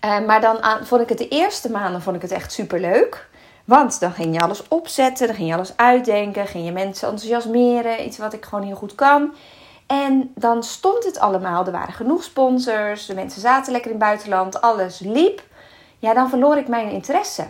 maar 0.02 0.42
dan 0.42 0.60
vond 0.86 1.02
ik 1.02 1.10
het 1.10 1.18
de 1.18 1.28
eerste 1.28 1.72
maanden 1.72 2.02
vond 2.02 2.16
ik 2.16 2.22
het 2.22 2.32
echt 2.32 2.52
super 2.52 2.80
leuk. 2.80 3.28
Want 3.66 4.00
dan 4.00 4.12
ging 4.12 4.34
je 4.34 4.42
alles 4.42 4.68
opzetten, 4.68 5.28
dan 5.28 5.36
ging 5.36 5.48
je 5.48 5.54
alles 5.56 5.78
uitdenken, 5.78 6.48
ging 6.48 6.66
je 6.66 6.72
mensen 6.72 7.10
enthousiasmeren. 7.10 8.06
Iets 8.06 8.18
wat 8.18 8.34
ik 8.34 8.46
gewoon 8.46 8.66
heel 8.66 8.76
goed 8.76 8.96
kan. 8.96 9.34
En 9.88 10.32
dan 10.36 10.64
stond 10.64 11.04
het 11.04 11.20
allemaal. 11.20 11.66
Er 11.66 11.72
waren 11.72 11.94
genoeg 11.94 12.24
sponsors, 12.24 13.06
de 13.06 13.14
mensen 13.14 13.42
zaten 13.42 13.72
lekker 13.72 13.92
in 13.92 13.98
het 13.98 14.06
buitenland, 14.06 14.62
alles 14.62 15.00
liep 15.00 15.44
ja, 16.06 16.14
dan 16.14 16.30
verloor 16.30 16.58
ik 16.58 16.68
mijn 16.68 16.90
interesse. 16.90 17.46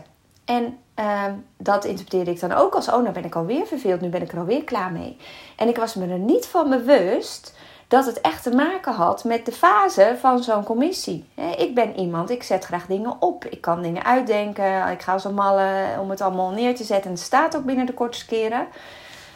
En 0.46 0.78
uh, 1.00 1.24
dat 1.58 1.86
interpreteerde 1.86 2.32
ik 2.32 2.40
dan 2.40 2.52
ook 2.52 2.76
als: 2.76 2.88
oh, 2.88 3.02
nou 3.02 3.12
ben 3.12 3.26
ik 3.26 3.36
alweer 3.36 3.66
verveeld, 3.66 4.02
nu 4.02 4.10
ben 4.10 4.22
ik 4.22 4.32
er 4.32 4.40
alweer 4.40 4.64
klaar 4.64 4.92
mee. 4.92 5.18
En 5.56 5.68
ik 5.68 5.78
was 5.78 5.96
me 5.96 6.08
er 6.08 6.20
niet 6.20 6.48
van 6.48 6.70
bewust 6.70 7.56
dat 7.88 8.06
het 8.06 8.22
echt 8.22 8.44
te 8.44 8.56
maken 8.56 8.94
had 8.94 9.24
met 9.24 9.46
de 9.46 9.52
fase 9.52 10.16
van 10.20 10.44
zo'n 10.44 10.64
commissie. 10.64 11.26
Ik 11.58 11.76
ben 11.76 12.00
iemand, 12.00 12.30
ik 12.30 12.44
zet 12.44 12.66
graag 12.66 12.86
dingen 12.86 13.22
op. 13.22 13.46
Ik 13.46 13.62
kan 13.62 13.82
dingen 13.82 14.04
uitdenken. 14.04 14.92
Ik 14.92 15.02
ga 15.02 15.18
zo 15.18 15.32
mallen 15.32 16.00
om 16.00 16.10
het 16.10 16.22
allemaal 16.22 16.52
neer 16.52 16.76
te 16.76 16.84
zetten. 16.84 17.06
En 17.06 17.16
het 17.16 17.26
staat 17.26 17.56
ook 17.56 17.66
binnen 17.66 17.86
de 17.86 17.94
kortste 17.94 18.26
keren. 18.26 18.68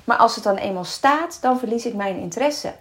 Maar 0.03 0.17
als 0.17 0.35
het 0.35 0.43
dan 0.43 0.55
eenmaal 0.55 0.83
staat, 0.83 1.41
dan 1.41 1.59
verlies 1.59 1.85
ik 1.85 1.93
mijn 1.93 2.17
interesse. 2.17 2.73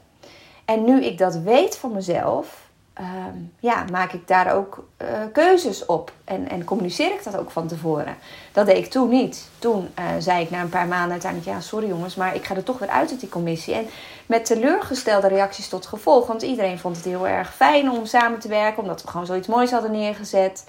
En 0.64 0.84
nu 0.84 1.04
ik 1.04 1.18
dat 1.18 1.36
weet 1.36 1.76
van 1.76 1.92
mezelf, 1.92 2.67
Ehm, 2.98 3.36
ja, 3.58 3.84
maak 3.92 4.12
ik 4.12 4.28
daar 4.28 4.54
ook 4.54 4.88
uh, 5.02 5.08
keuzes 5.32 5.86
op. 5.86 6.12
En, 6.24 6.48
en 6.48 6.64
communiceer 6.64 7.12
ik 7.12 7.24
dat 7.24 7.36
ook 7.36 7.50
van 7.50 7.66
tevoren. 7.66 8.16
Dat 8.52 8.66
deed 8.66 8.76
ik 8.76 8.90
toen 8.90 9.08
niet. 9.08 9.48
Toen 9.58 9.88
uh, 9.98 10.04
zei 10.18 10.42
ik 10.42 10.50
na 10.50 10.60
een 10.60 10.68
paar 10.68 10.86
maanden 10.86 11.10
uiteindelijk... 11.10 11.50
ja, 11.50 11.60
sorry 11.60 11.88
jongens, 11.88 12.14
maar 12.14 12.34
ik 12.34 12.44
ga 12.44 12.54
er 12.54 12.62
toch 12.62 12.78
weer 12.78 12.88
uit 12.88 13.10
uit 13.10 13.20
die 13.20 13.28
commissie. 13.28 13.74
En 13.74 13.86
met 14.26 14.44
teleurgestelde 14.44 15.28
reacties 15.28 15.68
tot 15.68 15.86
gevolg. 15.86 16.26
Want 16.26 16.42
iedereen 16.42 16.78
vond 16.78 16.96
het 16.96 17.04
heel 17.04 17.26
erg 17.26 17.54
fijn 17.54 17.90
om 17.90 18.06
samen 18.06 18.38
te 18.38 18.48
werken... 18.48 18.82
omdat 18.82 19.02
we 19.02 19.08
gewoon 19.08 19.26
zoiets 19.26 19.48
moois 19.48 19.70
hadden 19.70 19.90
neergezet. 19.90 20.64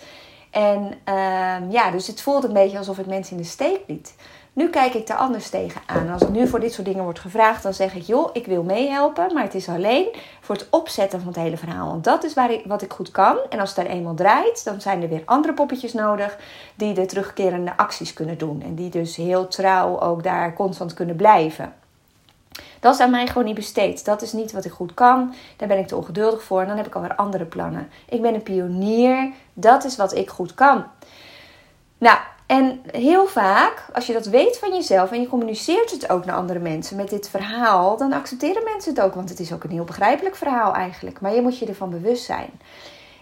En 0.51 0.93
uh, 1.09 1.71
ja, 1.71 1.91
dus 1.91 2.07
het 2.07 2.21
voelde 2.21 2.47
een 2.47 2.53
beetje 2.53 2.77
alsof 2.77 2.97
ik 2.97 3.05
mensen 3.05 3.35
in 3.35 3.41
de 3.41 3.47
steek 3.47 3.79
liet. 3.87 4.13
Nu 4.59 4.69
kijk 4.69 4.93
ik 4.93 5.07
daar 5.07 5.17
anders 5.17 5.49
tegenaan. 5.49 6.09
Als 6.09 6.21
ik 6.21 6.29
nu 6.29 6.47
voor 6.47 6.59
dit 6.59 6.73
soort 6.73 6.87
dingen 6.87 7.03
wordt 7.03 7.19
gevraagd, 7.19 7.63
dan 7.63 7.73
zeg 7.73 7.95
ik: 7.95 8.01
joh, 8.01 8.29
ik 8.33 8.45
wil 8.45 8.63
meehelpen, 8.63 9.33
maar 9.33 9.43
het 9.43 9.55
is 9.55 9.69
alleen 9.69 10.07
voor 10.41 10.55
het 10.55 10.67
opzetten 10.69 11.19
van 11.19 11.27
het 11.27 11.37
hele 11.37 11.57
verhaal. 11.57 11.87
Want 11.87 12.03
dat 12.03 12.23
is 12.23 12.33
waar 12.33 12.51
ik, 12.51 12.65
wat 12.65 12.81
ik 12.81 12.93
goed 12.93 13.11
kan. 13.11 13.37
En 13.49 13.59
als 13.59 13.69
het 13.69 13.85
er 13.85 13.91
eenmaal 13.91 14.13
draait, 14.13 14.63
dan 14.63 14.81
zijn 14.81 15.01
er 15.01 15.09
weer 15.09 15.21
andere 15.25 15.53
poppetjes 15.53 15.93
nodig 15.93 16.37
die 16.75 16.93
de 16.93 17.05
terugkerende 17.05 17.77
acties 17.77 18.13
kunnen 18.13 18.37
doen. 18.37 18.61
En 18.61 18.75
die 18.75 18.89
dus 18.89 19.15
heel 19.15 19.47
trouw 19.47 19.99
ook 19.99 20.23
daar 20.23 20.53
constant 20.53 20.93
kunnen 20.93 21.15
blijven. 21.15 21.73
Dat 22.79 22.93
is 22.93 22.99
aan 22.99 23.11
mij 23.11 23.27
gewoon 23.27 23.45
niet 23.45 23.55
besteed. 23.55 24.05
Dat 24.05 24.21
is 24.21 24.33
niet 24.33 24.51
wat 24.51 24.65
ik 24.65 24.71
goed 24.71 24.93
kan. 24.93 25.33
Daar 25.57 25.67
ben 25.67 25.79
ik 25.79 25.87
te 25.87 25.95
ongeduldig 25.95 26.43
voor. 26.43 26.61
En 26.61 26.67
dan 26.67 26.77
heb 26.77 26.87
ik 26.87 26.95
alweer 26.95 27.15
andere 27.15 27.45
plannen. 27.45 27.89
Ik 28.09 28.21
ben 28.21 28.33
een 28.33 28.43
pionier. 28.43 29.31
Dat 29.53 29.83
is 29.83 29.95
wat 29.95 30.15
ik 30.15 30.29
goed 30.29 30.53
kan. 30.53 30.83
Nou, 31.97 32.17
en 32.49 32.81
heel 32.91 33.27
vaak, 33.27 33.85
als 33.93 34.07
je 34.07 34.13
dat 34.13 34.25
weet 34.25 34.57
van 34.57 34.73
jezelf 34.73 35.11
en 35.11 35.21
je 35.21 35.27
communiceert 35.27 35.91
het 35.91 36.09
ook 36.09 36.25
naar 36.25 36.35
andere 36.35 36.59
mensen 36.59 36.95
met 36.97 37.09
dit 37.09 37.29
verhaal, 37.29 37.97
dan 37.97 38.13
accepteren 38.13 38.63
mensen 38.63 38.93
het 38.93 39.03
ook. 39.03 39.13
Want 39.13 39.29
het 39.29 39.39
is 39.39 39.53
ook 39.53 39.63
een 39.63 39.69
heel 39.69 39.83
begrijpelijk 39.83 40.35
verhaal 40.35 40.73
eigenlijk. 40.73 41.21
Maar 41.21 41.35
je 41.35 41.41
moet 41.41 41.57
je 41.57 41.65
ervan 41.65 41.89
bewust 41.89 42.23
zijn. 42.23 42.49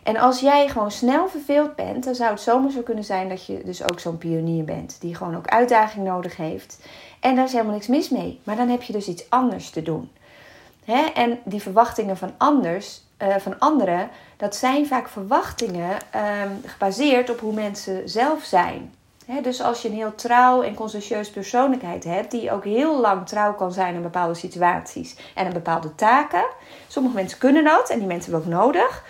En 0.04 0.18
als 0.18 0.40
jij 0.40 0.70
gewoon 0.70 0.92
snel 0.92 1.28
verveeld 1.28 1.76
bent, 1.76 2.04
dan 2.04 2.16
zou 2.16 2.32
het 2.32 2.42
zomaar 2.42 2.72
zo 2.72 2.82
kunnen 2.82 3.04
zijn 3.04 3.30
dat 3.30 3.46
je 3.46 3.62
dus 3.64 3.84
ook 3.84 4.00
zo'n 4.00 4.18
pionier 4.18 4.64
bent. 4.64 4.98
Die 5.02 5.16
gewoon 5.16 5.36
ook 5.36 5.48
uitdaging 5.48 6.06
nodig 6.06 6.38
heeft. 6.38 6.80
En 7.20 7.36
daar 7.36 7.46
is 7.46 7.52
helemaal 7.52 7.74
niks 7.74 7.88
mis 7.88 8.10
mee. 8.10 8.40
Maar 8.44 8.56
dan 8.56 8.70
heb 8.70 8.82
je 8.82 8.94
dus 8.94 9.08
iets 9.08 9.30
anders 9.30 9.70
te 9.70 9.82
doen. 9.82 10.12
En 11.14 11.40
die 11.44 11.62
verwachtingen 11.62 12.18
van 12.18 12.34
anders, 12.38 13.02
uh, 13.22 13.36
van 13.36 13.60
anderen, 13.60 14.10
dat 14.38 14.56
zijn 14.56 14.88
vaak 14.88 15.08
verwachtingen 15.08 15.92
um, 15.92 16.62
gebaseerd 16.66 17.30
op 17.30 17.40
hoe 17.40 17.54
mensen 17.54 18.10
zelf 18.10 18.44
zijn 18.44 18.96
dus 19.42 19.62
als 19.62 19.82
je 19.82 19.88
een 19.88 19.96
heel 19.96 20.16
trouw 20.16 20.62
en 20.62 20.74
consciëntieus 20.74 21.30
persoonlijkheid 21.30 22.04
hebt, 22.04 22.32
die 22.32 22.52
ook 22.52 22.64
heel 22.64 23.00
lang 23.00 23.28
trouw 23.28 23.54
kan 23.54 23.72
zijn 23.72 23.96
in 23.96 24.02
bepaalde 24.02 24.34
situaties 24.34 25.16
en 25.36 25.46
in 25.46 25.54
bepaalde 25.54 25.96
taken. 25.96 26.46
Sommige 26.88 27.16
mensen 27.16 27.38
kunnen 27.38 27.64
dat 27.64 27.90
en 27.90 28.00
die 28.00 28.08
mensen 28.08 28.32
hebben 28.32 28.54
ook 28.54 28.62
nodig. 28.62 29.04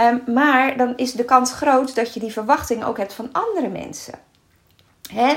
Um, 0.00 0.34
maar 0.34 0.76
dan 0.76 0.96
is 0.96 1.12
de 1.12 1.24
kans 1.24 1.52
groot 1.52 1.94
dat 1.94 2.14
je 2.14 2.20
die 2.20 2.32
verwachting 2.32 2.84
ook 2.84 2.96
hebt 2.96 3.12
van 3.12 3.28
andere 3.32 3.68
mensen. 3.68 4.14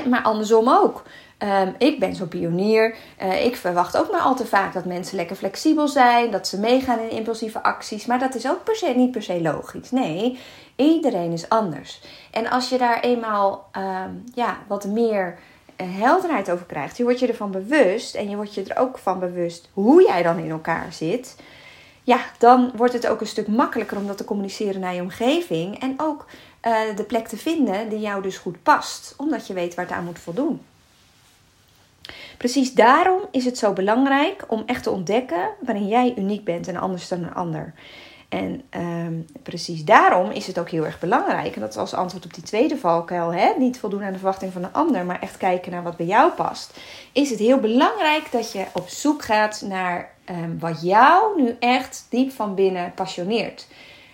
maar 0.08 0.22
andersom 0.22 0.68
ook. 0.68 1.02
Um, 1.44 1.74
ik 1.78 1.98
ben 1.98 2.14
zo'n 2.14 2.28
pionier. 2.28 2.96
Uh, 3.22 3.44
ik 3.44 3.56
verwacht 3.56 3.96
ook 3.96 4.10
maar 4.10 4.20
al 4.20 4.36
te 4.36 4.46
vaak 4.46 4.72
dat 4.72 4.84
mensen 4.84 5.16
lekker 5.16 5.36
flexibel 5.36 5.88
zijn, 5.88 6.30
dat 6.30 6.48
ze 6.48 6.60
meegaan 6.60 6.98
in 6.98 7.10
impulsieve 7.10 7.62
acties. 7.62 8.06
Maar 8.06 8.18
dat 8.18 8.34
is 8.34 8.48
ook 8.48 8.64
per 8.64 8.76
se, 8.76 8.92
niet 8.96 9.10
per 9.10 9.22
se 9.22 9.42
logisch. 9.42 9.90
Nee, 9.90 10.38
iedereen 10.76 11.32
is 11.32 11.48
anders. 11.48 12.00
En 12.30 12.50
als 12.50 12.68
je 12.68 12.78
daar 12.78 13.00
eenmaal 13.00 13.70
um, 13.76 14.24
ja, 14.34 14.58
wat 14.66 14.84
meer 14.84 15.38
uh, 15.76 15.86
helderheid 15.90 16.50
over 16.50 16.66
krijgt, 16.66 16.96
je 16.96 17.02
wordt 17.02 17.18
je 17.18 17.26
ervan 17.26 17.50
bewust 17.50 18.14
en 18.14 18.30
je 18.30 18.36
wordt 18.36 18.54
je 18.54 18.64
er 18.64 18.80
ook 18.80 18.98
van 18.98 19.18
bewust 19.18 19.68
hoe 19.72 20.02
jij 20.02 20.22
dan 20.22 20.38
in 20.38 20.50
elkaar 20.50 20.92
zit. 20.92 21.36
Ja, 22.02 22.18
dan 22.38 22.72
wordt 22.76 22.92
het 22.92 23.06
ook 23.06 23.20
een 23.20 23.26
stuk 23.26 23.48
makkelijker 23.48 23.96
om 23.96 24.06
dat 24.06 24.16
te 24.16 24.24
communiceren 24.24 24.80
naar 24.80 24.94
je 24.94 25.00
omgeving. 25.00 25.80
En 25.80 25.94
ook 25.96 26.26
uh, 26.62 26.78
de 26.96 27.04
plek 27.04 27.28
te 27.28 27.36
vinden 27.36 27.88
die 27.88 28.00
jou 28.00 28.22
dus 28.22 28.38
goed 28.38 28.62
past, 28.62 29.14
omdat 29.16 29.46
je 29.46 29.54
weet 29.54 29.74
waar 29.74 29.84
het 29.84 29.94
aan 29.94 30.04
moet 30.04 30.18
voldoen. 30.18 30.60
Precies 32.36 32.72
daarom 32.72 33.20
is 33.30 33.44
het 33.44 33.58
zo 33.58 33.72
belangrijk 33.72 34.44
om 34.48 34.62
echt 34.66 34.82
te 34.82 34.90
ontdekken 34.90 35.48
waarin 35.60 35.88
jij 35.88 36.14
uniek 36.16 36.44
bent 36.44 36.68
en 36.68 36.76
anders 36.76 37.08
dan 37.08 37.22
een 37.22 37.34
ander. 37.34 37.74
En 38.28 38.62
um, 38.70 39.26
precies 39.42 39.84
daarom 39.84 40.30
is 40.30 40.46
het 40.46 40.58
ook 40.58 40.70
heel 40.70 40.84
erg 40.84 40.98
belangrijk, 40.98 41.54
en 41.54 41.60
dat 41.60 41.70
is 41.70 41.76
als 41.76 41.94
antwoord 41.94 42.24
op 42.24 42.34
die 42.34 42.42
tweede 42.42 42.76
valkuil, 42.76 43.34
hè, 43.34 43.52
niet 43.58 43.78
voldoen 43.78 44.02
aan 44.02 44.12
de 44.12 44.18
verwachting 44.18 44.52
van 44.52 44.64
een 44.64 44.72
ander, 44.72 45.04
maar 45.04 45.20
echt 45.20 45.36
kijken 45.36 45.72
naar 45.72 45.82
wat 45.82 45.96
bij 45.96 46.06
jou 46.06 46.32
past, 46.32 46.78
is 47.12 47.30
het 47.30 47.38
heel 47.38 47.58
belangrijk 47.58 48.32
dat 48.32 48.52
je 48.52 48.64
op 48.72 48.88
zoek 48.88 49.22
gaat 49.22 49.62
naar 49.66 50.10
um, 50.30 50.58
wat 50.58 50.82
jou 50.82 51.42
nu 51.42 51.56
echt 51.58 52.06
diep 52.10 52.32
van 52.32 52.54
binnen 52.54 52.92
passioneert. 52.94 53.66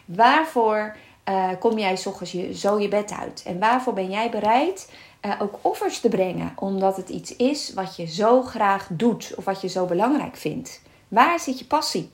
Waarvoor 0.04 0.96
uh, 1.28 1.48
kom 1.58 1.78
jij 1.78 1.96
s 1.96 2.06
je, 2.32 2.54
zo 2.54 2.78
je 2.78 2.88
bed 2.88 3.12
uit? 3.20 3.42
En 3.46 3.58
waarvoor 3.58 3.92
ben 3.92 4.10
jij 4.10 4.30
bereid 4.30 4.92
uh, 5.22 5.34
ook 5.38 5.58
offers 5.62 6.00
te 6.00 6.08
brengen, 6.08 6.52
omdat 6.56 6.96
het 6.96 7.08
iets 7.08 7.36
is 7.36 7.72
wat 7.74 7.96
je 7.96 8.06
zo 8.06 8.42
graag 8.42 8.88
doet 8.90 9.32
of 9.36 9.44
wat 9.44 9.60
je 9.60 9.68
zo 9.68 9.86
belangrijk 9.86 10.36
vindt? 10.36 10.82
Waar 11.08 11.40
zit 11.40 11.58
je 11.58 11.64
passie? 11.64 12.10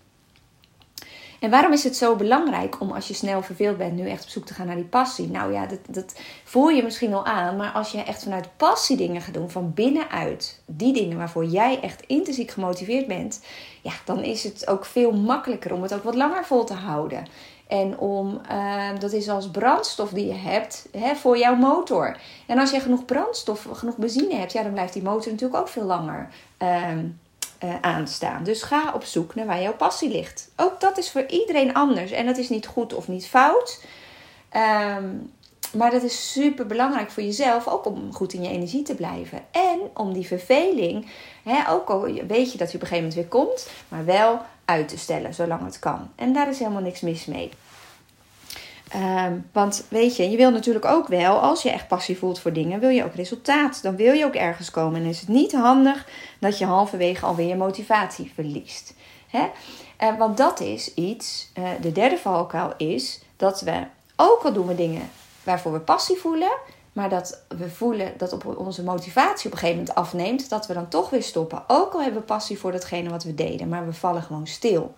En 1.40 1.50
waarom 1.50 1.72
is 1.72 1.84
het 1.84 1.96
zo 1.96 2.16
belangrijk 2.16 2.80
om 2.80 2.92
als 2.92 3.08
je 3.08 3.14
snel 3.14 3.42
verveeld 3.42 3.76
bent, 3.76 3.96
nu 3.96 4.08
echt 4.08 4.22
op 4.22 4.30
zoek 4.30 4.46
te 4.46 4.54
gaan 4.54 4.66
naar 4.66 4.76
die 4.76 4.84
passie? 4.84 5.28
Nou 5.28 5.52
ja, 5.52 5.66
dat, 5.66 5.78
dat 5.88 6.20
voel 6.44 6.68
je 6.68 6.82
misschien 6.82 7.14
al 7.14 7.24
aan. 7.24 7.56
Maar 7.56 7.70
als 7.70 7.92
je 7.92 8.02
echt 8.02 8.22
vanuit 8.22 8.56
passie 8.56 8.96
dingen 8.96 9.20
gaat 9.20 9.34
doen, 9.34 9.50
van 9.50 9.74
binnenuit, 9.74 10.62
die 10.66 10.92
dingen 10.92 11.16
waarvoor 11.16 11.44
jij 11.44 11.80
echt 11.80 12.02
intrinsiek 12.06 12.50
gemotiveerd 12.50 13.06
bent, 13.06 13.40
ja, 13.82 13.92
dan 14.04 14.22
is 14.22 14.44
het 14.44 14.68
ook 14.68 14.84
veel 14.84 15.12
makkelijker 15.12 15.72
om 15.72 15.82
het 15.82 15.94
ook 15.94 16.02
wat 16.02 16.14
langer 16.14 16.44
vol 16.44 16.64
te 16.64 16.74
houden. 16.74 17.26
En 17.66 17.98
om, 17.98 18.40
uh, 18.50 18.88
dat 18.98 19.12
is 19.12 19.28
als 19.28 19.50
brandstof 19.50 20.10
die 20.10 20.26
je 20.26 20.34
hebt 20.34 20.88
hè, 20.98 21.14
voor 21.14 21.38
jouw 21.38 21.54
motor. 21.54 22.16
En 22.46 22.58
als 22.58 22.70
je 22.70 22.80
genoeg 22.80 23.04
brandstof, 23.04 23.66
genoeg 23.72 23.96
benzine 23.96 24.34
hebt, 24.34 24.52
ja, 24.52 24.62
dan 24.62 24.72
blijft 24.72 24.92
die 24.92 25.02
motor 25.02 25.32
natuurlijk 25.32 25.60
ook 25.60 25.68
veel 25.68 25.82
langer 25.84 26.28
uh, 26.62 26.88
uh, 27.64 27.74
aanstaan. 27.80 28.44
Dus 28.44 28.62
ga 28.62 28.92
op 28.94 29.04
zoek 29.04 29.34
naar 29.34 29.46
waar 29.46 29.62
jouw 29.62 29.76
passie 29.76 30.10
ligt. 30.10 30.50
Ook 30.56 30.80
dat 30.80 30.98
is 30.98 31.10
voor 31.10 31.26
iedereen 31.26 31.74
anders. 31.74 32.10
En 32.10 32.26
dat 32.26 32.36
is 32.36 32.48
niet 32.48 32.66
goed 32.66 32.94
of 32.94 33.08
niet 33.08 33.26
fout. 33.26 33.84
Um, 34.98 35.32
maar 35.72 35.90
dat 35.90 36.02
is 36.02 36.32
super 36.32 36.66
belangrijk 36.66 37.10
voor 37.10 37.22
jezelf, 37.22 37.68
ook 37.68 37.86
om 37.86 38.14
goed 38.14 38.32
in 38.32 38.42
je 38.42 38.48
energie 38.48 38.82
te 38.82 38.94
blijven. 38.94 39.38
En 39.50 39.78
om 39.94 40.12
die 40.12 40.26
verveling, 40.26 41.06
hè, 41.42 41.70
ook 41.70 41.88
al 41.88 42.00
weet 42.26 42.52
je 42.52 42.58
dat 42.58 42.70
je 42.70 42.76
op 42.76 42.82
een 42.82 42.88
gegeven 42.88 42.96
moment 42.96 43.14
weer 43.14 43.26
komt, 43.26 43.68
maar 43.88 44.04
wel 44.04 44.40
uit 44.64 44.88
te 44.88 44.98
stellen 44.98 45.34
zolang 45.34 45.64
het 45.64 45.78
kan. 45.78 46.10
En 46.14 46.32
daar 46.32 46.48
is 46.48 46.58
helemaal 46.58 46.82
niks 46.82 47.00
mis 47.00 47.26
mee. 47.26 47.50
Um, 48.94 49.48
want 49.52 49.84
weet 49.88 50.16
je, 50.16 50.30
je 50.30 50.36
wil 50.36 50.50
natuurlijk 50.50 50.84
ook 50.84 51.08
wel, 51.08 51.38
als 51.38 51.62
je 51.62 51.70
echt 51.70 51.88
passie 51.88 52.18
voelt 52.18 52.38
voor 52.38 52.52
dingen, 52.52 52.80
wil 52.80 52.88
je 52.88 53.04
ook 53.04 53.14
resultaat. 53.14 53.82
Dan 53.82 53.96
wil 53.96 54.12
je 54.12 54.24
ook 54.24 54.34
ergens 54.34 54.70
komen. 54.70 55.00
En 55.00 55.08
is 55.08 55.20
het 55.20 55.28
niet 55.28 55.52
handig 55.52 56.08
dat 56.38 56.58
je 56.58 56.64
halverwege 56.64 57.26
alweer 57.26 57.48
je 57.48 57.56
motivatie 57.56 58.32
verliest. 58.34 58.94
Hè? 59.26 59.46
Uh, 60.02 60.18
want 60.18 60.36
dat 60.36 60.60
is 60.60 60.94
iets, 60.94 61.50
uh, 61.58 61.68
de 61.80 61.92
derde 61.92 62.18
valkuil 62.18 62.72
is 62.76 63.20
dat 63.36 63.60
we, 63.60 63.82
ook 64.16 64.42
al 64.42 64.52
doen 64.52 64.66
we 64.66 64.74
dingen 64.74 65.10
waarvoor 65.46 65.72
we 65.72 65.80
passie 65.80 66.16
voelen, 66.16 66.52
maar 66.92 67.08
dat 67.08 67.42
we 67.48 67.70
voelen 67.70 68.12
dat 68.16 68.32
op 68.32 68.56
onze 68.58 68.82
motivatie 68.82 69.46
op 69.46 69.52
een 69.52 69.58
gegeven 69.58 69.80
moment 69.80 69.98
afneemt, 69.98 70.48
dat 70.48 70.66
we 70.66 70.74
dan 70.74 70.88
toch 70.88 71.10
weer 71.10 71.22
stoppen. 71.22 71.64
Ook 71.66 71.92
al 71.92 72.02
hebben 72.02 72.20
we 72.20 72.26
passie 72.26 72.58
voor 72.58 72.72
datgene 72.72 73.10
wat 73.10 73.24
we 73.24 73.34
deden, 73.34 73.68
maar 73.68 73.86
we 73.86 73.92
vallen 73.92 74.22
gewoon 74.22 74.46
stil. 74.46 74.94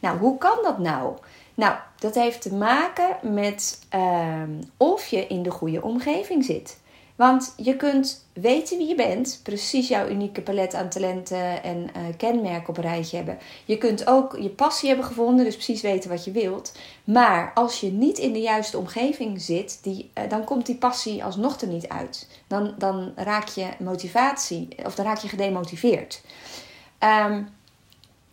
Nou, 0.00 0.18
hoe 0.18 0.38
kan 0.38 0.58
dat 0.62 0.78
nou? 0.78 1.16
Nou, 1.54 1.74
dat 1.98 2.14
heeft 2.14 2.42
te 2.42 2.54
maken 2.54 3.34
met 3.34 3.78
uh, 3.94 4.42
of 4.76 5.06
je 5.06 5.26
in 5.26 5.42
de 5.42 5.50
goede 5.50 5.82
omgeving 5.82 6.44
zit. 6.44 6.80
Want 7.16 7.54
je 7.56 7.76
kunt 7.76 8.26
weten 8.32 8.78
wie 8.78 8.88
je 8.88 8.94
bent, 8.94 9.40
precies 9.42 9.88
jouw 9.88 10.08
unieke 10.08 10.40
palet 10.40 10.74
aan 10.74 10.88
talenten 10.88 11.62
en 11.62 11.78
uh, 11.78 12.02
kenmerken 12.16 12.68
op 12.68 12.76
een 12.76 12.82
rijtje 12.82 13.16
hebben. 13.16 13.38
Je 13.64 13.78
kunt 13.78 14.06
ook 14.06 14.36
je 14.40 14.48
passie 14.48 14.88
hebben 14.88 15.06
gevonden, 15.06 15.44
dus 15.44 15.54
precies 15.54 15.80
weten 15.80 16.10
wat 16.10 16.24
je 16.24 16.30
wilt. 16.30 16.72
Maar 17.04 17.52
als 17.54 17.80
je 17.80 17.90
niet 17.90 18.18
in 18.18 18.32
de 18.32 18.40
juiste 18.40 18.78
omgeving 18.78 19.40
zit, 19.40 19.78
die, 19.82 20.10
uh, 20.18 20.28
dan 20.28 20.44
komt 20.44 20.66
die 20.66 20.76
passie 20.76 21.24
alsnog 21.24 21.60
er 21.60 21.68
niet 21.68 21.88
uit. 21.88 22.28
Dan, 22.46 22.74
dan 22.78 23.12
raak 23.16 23.48
je 23.48 23.66
motivatie, 23.78 24.68
of 24.84 24.94
dan 24.94 25.04
raak 25.04 25.18
je 25.18 25.28
gedemotiveerd. 25.28 26.22
Um, 27.28 27.48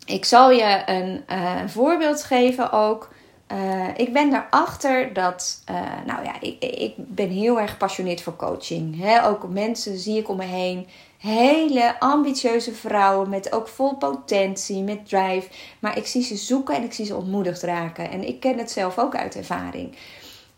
ik 0.06 0.26
zal 0.26 0.52
je 0.52 0.82
een 0.86 1.24
uh, 1.30 1.68
voorbeeld 1.68 2.24
geven 2.24 2.72
ook. 2.72 3.10
Uh, 3.52 3.88
ik 3.96 4.14
ben 4.14 4.34
erachter 4.34 5.14
dat, 5.14 5.64
uh, 5.72 5.82
nou 6.06 6.24
ja, 6.24 6.34
ik, 6.40 6.64
ik 6.64 6.94
ben 6.98 7.30
heel 7.30 7.60
erg 7.60 7.72
gepassioneerd 7.72 8.22
voor 8.22 8.36
coaching. 8.36 9.06
Ook 9.24 9.50
mensen 9.50 9.98
zie 9.98 10.18
ik 10.18 10.30
om 10.30 10.38
me 10.38 10.44
heen. 10.44 10.88
Hele 11.18 12.00
ambitieuze 12.00 12.74
vrouwen 12.74 13.30
met 13.30 13.52
ook 13.52 13.68
vol 13.68 13.96
potentie, 13.96 14.84
met 14.84 15.10
drive. 15.10 15.48
Maar 15.80 15.98
ik 15.98 16.08
zie 16.08 16.24
ze 16.24 16.36
zoeken 16.36 16.76
en 16.76 16.84
ik 16.84 16.94
zie 16.94 17.06
ze 17.06 17.16
ontmoedigd 17.16 17.62
raken. 17.62 18.12
En 18.12 18.28
ik 18.28 18.40
ken 18.40 18.58
het 18.58 18.72
zelf 18.72 18.98
ook 18.98 19.16
uit 19.16 19.36
ervaring. 19.36 19.96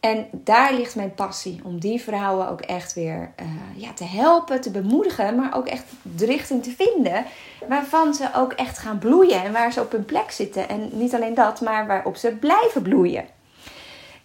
En 0.01 0.27
daar 0.31 0.73
ligt 0.73 0.95
mijn 0.95 1.13
passie 1.13 1.59
om 1.63 1.79
die 1.79 2.01
vrouwen 2.01 2.49
ook 2.49 2.61
echt 2.61 2.93
weer 2.93 3.33
uh, 3.41 3.81
ja, 3.81 3.93
te 3.93 4.03
helpen, 4.03 4.61
te 4.61 4.71
bemoedigen, 4.71 5.35
maar 5.35 5.55
ook 5.55 5.67
echt 5.67 5.83
de 6.01 6.25
richting 6.25 6.63
te 6.63 6.71
vinden 6.71 7.25
waarvan 7.67 8.13
ze 8.13 8.29
ook 8.35 8.53
echt 8.53 8.77
gaan 8.77 8.97
bloeien 8.97 9.43
en 9.43 9.51
waar 9.51 9.71
ze 9.73 9.81
op 9.81 9.91
hun 9.91 10.05
plek 10.05 10.31
zitten. 10.31 10.69
En 10.69 10.89
niet 10.91 11.15
alleen 11.15 11.33
dat, 11.33 11.61
maar 11.61 11.87
waarop 11.87 12.15
ze 12.15 12.31
blijven 12.31 12.81
bloeien. 12.81 13.25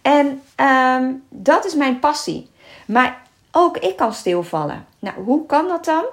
En 0.01 0.41
um, 0.67 1.23
dat 1.29 1.65
is 1.65 1.75
mijn 1.75 1.99
passie. 1.99 2.49
Maar 2.87 3.21
ook 3.51 3.77
ik 3.77 3.95
kan 3.95 4.13
stilvallen. 4.13 4.85
Nou, 4.99 5.23
hoe 5.23 5.45
kan 5.45 5.67
dat 5.67 5.85
dan? 5.85 6.05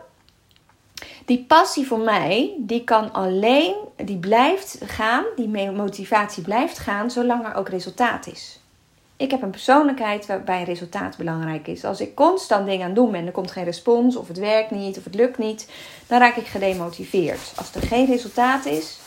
Die 1.25 1.45
passie 1.45 1.87
voor 1.87 1.99
mij, 1.99 2.55
die 2.59 2.85
kan 2.85 3.13
alleen, 3.13 3.75
die 3.97 4.19
blijft 4.19 4.79
gaan, 4.85 5.25
die 5.37 5.71
motivatie 5.71 6.43
blijft 6.43 6.79
gaan, 6.79 7.11
zolang 7.11 7.47
er 7.47 7.55
ook 7.55 7.69
resultaat 7.69 8.27
is. 8.27 8.59
Ik 9.17 9.31
heb 9.31 9.43
een 9.43 9.51
persoonlijkheid 9.51 10.27
waarbij 10.27 10.65
resultaat 10.65 11.17
belangrijk 11.17 11.67
is. 11.67 11.85
Als 11.85 12.01
ik 12.01 12.15
constant 12.15 12.67
dingen 12.67 12.87
aan 12.87 12.95
doen 12.95 13.11
ben 13.11 13.21
en 13.21 13.27
er 13.27 13.33
komt 13.33 13.51
geen 13.51 13.65
respons, 13.65 14.17
of 14.17 14.29
het 14.29 14.39
werkt 14.39 14.71
niet, 14.71 14.99
of 14.99 15.05
het 15.05 15.15
lukt 15.15 15.39
niet, 15.39 15.71
dan 16.07 16.19
raak 16.19 16.37
ik 16.37 16.47
gedemotiveerd. 16.47 17.53
Als 17.57 17.75
er 17.75 17.83
geen 17.83 18.07
resultaat 18.07 18.65
is, 18.65 18.99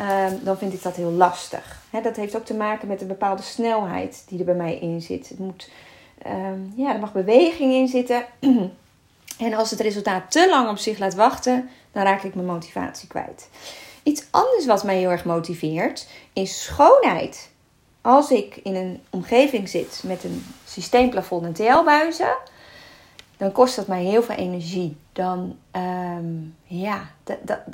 um, 0.00 0.40
dan 0.42 0.58
vind 0.58 0.72
ik 0.72 0.82
dat 0.82 0.96
heel 0.96 1.10
lastig. 1.10 1.82
Dat 2.02 2.16
heeft 2.16 2.36
ook 2.36 2.44
te 2.44 2.54
maken 2.54 2.88
met 2.88 3.00
een 3.00 3.06
bepaalde 3.06 3.42
snelheid 3.42 4.24
die 4.28 4.38
er 4.38 4.44
bij 4.44 4.54
mij 4.54 4.78
in 4.78 5.00
zit. 5.00 5.28
Het 5.28 5.38
moet, 5.38 5.70
um, 6.26 6.72
ja, 6.76 6.92
er 6.92 7.00
mag 7.00 7.12
beweging 7.12 7.72
in 7.72 7.88
zitten. 7.88 8.24
en 9.38 9.54
als 9.54 9.70
het 9.70 9.80
resultaat 9.80 10.30
te 10.30 10.48
lang 10.48 10.68
op 10.68 10.78
zich 10.78 10.98
laat 10.98 11.14
wachten, 11.14 11.68
dan 11.92 12.02
raak 12.02 12.22
ik 12.22 12.34
mijn 12.34 12.46
motivatie 12.46 13.08
kwijt. 13.08 13.48
Iets 14.02 14.24
anders 14.30 14.66
wat 14.66 14.84
mij 14.84 14.98
heel 14.98 15.10
erg 15.10 15.24
motiveert 15.24 16.08
is 16.32 16.62
schoonheid 16.62 17.52
als 18.04 18.30
ik 18.30 18.56
in 18.56 18.74
een 18.74 19.00
omgeving 19.10 19.68
zit 19.68 20.02
met 20.06 20.24
een 20.24 20.44
systeemplafond 20.64 21.44
en 21.44 21.52
TL-buizen, 21.52 22.36
dan 23.36 23.52
kost 23.52 23.76
dat 23.76 23.86
mij 23.86 24.02
heel 24.02 24.22
veel 24.22 24.34
energie. 24.34 24.96
Dan, 25.12 25.56
um, 26.16 26.56
ja, 26.64 27.00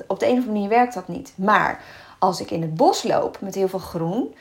op 0.07 0.21
de 0.21 0.27
een 0.27 0.33
of 0.33 0.39
andere 0.39 0.53
manier 0.53 0.69
werkt 0.69 0.95
dat 0.95 1.09
niet. 1.09 1.33
Maar 1.35 1.83
als 2.19 2.41
ik 2.41 2.51
in 2.51 2.63
het 2.63 2.75
bos 2.75 3.03
loop 3.03 3.41
met 3.41 3.55
heel 3.55 3.69
veel 3.69 3.79
groen, 3.79 4.35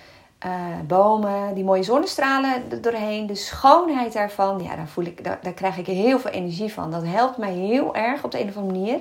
uh, 0.45 0.51
bomen, 0.87 1.53
die 1.53 1.63
mooie 1.63 1.83
zonnestralen 1.83 2.71
er 2.71 2.81
doorheen, 2.81 3.27
de 3.27 3.35
schoonheid 3.35 4.13
daarvan, 4.13 4.63
ja, 4.63 4.75
daar, 4.75 4.87
voel 4.87 5.05
ik, 5.05 5.23
daar, 5.23 5.39
daar 5.41 5.53
krijg 5.53 5.77
ik 5.77 5.85
heel 5.85 6.19
veel 6.19 6.31
energie 6.31 6.73
van. 6.73 6.91
Dat 6.91 7.03
helpt 7.05 7.37
mij 7.37 7.53
heel 7.53 7.95
erg 7.95 8.23
op 8.23 8.31
de 8.31 8.39
een 8.39 8.49
of 8.49 8.57
andere 8.57 8.79
manier 8.79 8.99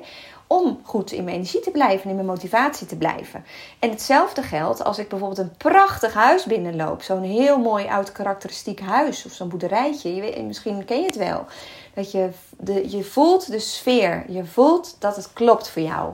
om 0.49 0.81
goed 0.85 1.13
in 1.13 1.25
mijn 1.25 1.37
energie 1.37 1.61
te 1.61 1.71
blijven 1.71 2.03
en 2.03 2.11
in 2.11 2.15
mijn 2.15 2.27
motivatie 2.27 2.87
te 2.87 2.97
blijven. 2.97 3.45
En 3.79 3.91
hetzelfde 3.91 4.43
geldt 4.43 4.85
als 4.85 4.99
ik 4.99 5.09
bijvoorbeeld 5.09 5.39
een 5.39 5.57
prachtig 5.57 6.15
huis 6.15 6.45
binnenloop. 6.45 7.03
Zo'n 7.03 7.23
heel 7.23 7.59
mooi 7.59 7.87
oud 7.87 8.13
karakteristiek 8.13 8.81
huis 8.81 9.25
of 9.25 9.33
zo'n 9.33 9.49
boerderijtje. 9.49 10.15
Je 10.15 10.21
weet, 10.21 10.47
misschien 10.47 10.85
ken 10.85 11.01
je 11.01 11.07
het 11.07 11.17
wel. 11.17 11.47
Dat 11.95 12.11
je, 12.11 12.29
de, 12.59 12.91
je 12.91 13.05
voelt 13.05 13.51
de 13.51 13.59
sfeer. 13.59 14.25
Je 14.29 14.45
voelt 14.45 14.97
dat 14.99 15.17
het 15.17 15.33
klopt 15.33 15.69
voor 15.69 15.83
jou. 15.83 16.13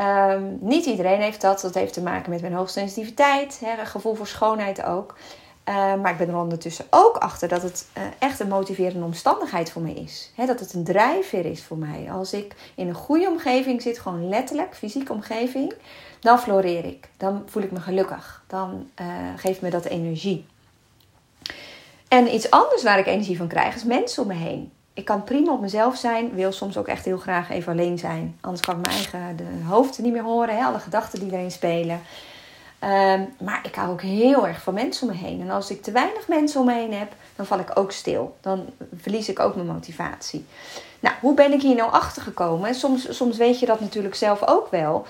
Um, 0.00 0.58
niet 0.60 0.86
iedereen 0.86 1.20
heeft 1.20 1.40
dat. 1.40 1.60
Dat 1.60 1.74
heeft 1.74 1.92
te 1.92 2.02
maken 2.02 2.30
met 2.30 2.40
mijn 2.40 2.52
hoogsensitiviteit. 2.54 3.60
Hè, 3.64 3.80
een 3.80 3.86
gevoel 3.86 4.14
voor 4.14 4.26
schoonheid 4.26 4.84
ook. 4.84 5.14
Uh, 5.68 5.74
maar 5.94 6.10
ik 6.10 6.18
ben 6.18 6.28
er 6.28 6.36
ondertussen 6.36 6.84
ook 6.90 7.16
achter 7.16 7.48
dat 7.48 7.62
het 7.62 7.86
uh, 7.98 8.02
echt 8.18 8.40
een 8.40 8.48
motiverende 8.48 9.04
omstandigheid 9.04 9.70
voor 9.70 9.82
me 9.82 9.92
is. 9.94 10.32
Dat 10.46 10.60
het 10.60 10.72
een 10.72 10.84
drijfveer 10.84 11.46
is 11.46 11.64
voor 11.64 11.76
mij. 11.76 12.12
Als 12.12 12.32
ik 12.32 12.54
in 12.74 12.88
een 12.88 12.94
goede 12.94 13.28
omgeving 13.28 13.82
zit, 13.82 13.98
gewoon 13.98 14.28
letterlijk, 14.28 14.76
fysieke 14.76 15.12
omgeving, 15.12 15.74
dan 16.20 16.38
floreer 16.38 16.84
ik. 16.84 17.08
Dan 17.16 17.42
voel 17.46 17.62
ik 17.62 17.70
me 17.70 17.80
gelukkig. 17.80 18.42
Dan 18.46 18.88
uh, 19.00 19.06
geeft 19.36 19.60
me 19.60 19.70
dat 19.70 19.84
energie. 19.84 20.46
En 22.08 22.34
iets 22.34 22.50
anders 22.50 22.82
waar 22.82 22.98
ik 22.98 23.06
energie 23.06 23.36
van 23.36 23.48
krijg, 23.48 23.74
is 23.74 23.84
mensen 23.84 24.22
om 24.22 24.28
me 24.28 24.34
heen. 24.34 24.72
Ik 24.94 25.04
kan 25.04 25.24
prima 25.24 25.52
op 25.52 25.60
mezelf 25.60 25.96
zijn, 25.96 26.34
wil 26.34 26.52
soms 26.52 26.76
ook 26.76 26.88
echt 26.88 27.04
heel 27.04 27.18
graag 27.18 27.50
even 27.50 27.72
alleen 27.72 27.98
zijn. 27.98 28.38
Anders 28.40 28.62
kan 28.62 28.76
ik 28.76 28.86
mijn 28.86 28.96
eigen 28.96 29.36
de 29.36 29.64
hoofd 29.66 29.98
niet 29.98 30.12
meer 30.12 30.22
horen, 30.22 30.56
he, 30.56 30.64
alle 30.64 30.78
gedachten 30.78 31.20
die 31.20 31.32
erin 31.32 31.50
spelen. 31.50 32.00
Um, 32.84 33.34
maar 33.38 33.60
ik 33.62 33.74
hou 33.74 33.90
ook 33.90 34.02
heel 34.02 34.46
erg 34.46 34.62
van 34.62 34.74
mensen 34.74 35.08
om 35.08 35.14
me 35.14 35.20
heen. 35.20 35.40
En 35.40 35.50
als 35.50 35.70
ik 35.70 35.82
te 35.82 35.92
weinig 35.92 36.28
mensen 36.28 36.60
om 36.60 36.66
me 36.66 36.72
heen 36.72 36.92
heb, 36.92 37.12
dan 37.36 37.46
val 37.46 37.58
ik 37.58 37.78
ook 37.78 37.92
stil. 37.92 38.36
Dan 38.40 38.66
verlies 39.00 39.28
ik 39.28 39.38
ook 39.38 39.54
mijn 39.54 39.66
motivatie. 39.66 40.46
Nou, 41.00 41.14
hoe 41.20 41.34
ben 41.34 41.52
ik 41.52 41.62
hier 41.62 41.76
nou 41.76 41.92
achter 41.92 42.22
gekomen? 42.22 42.74
Soms, 42.74 43.16
soms 43.16 43.36
weet 43.36 43.58
je 43.58 43.66
dat 43.66 43.80
natuurlijk 43.80 44.14
zelf 44.14 44.42
ook 44.46 44.70
wel. 44.70 45.06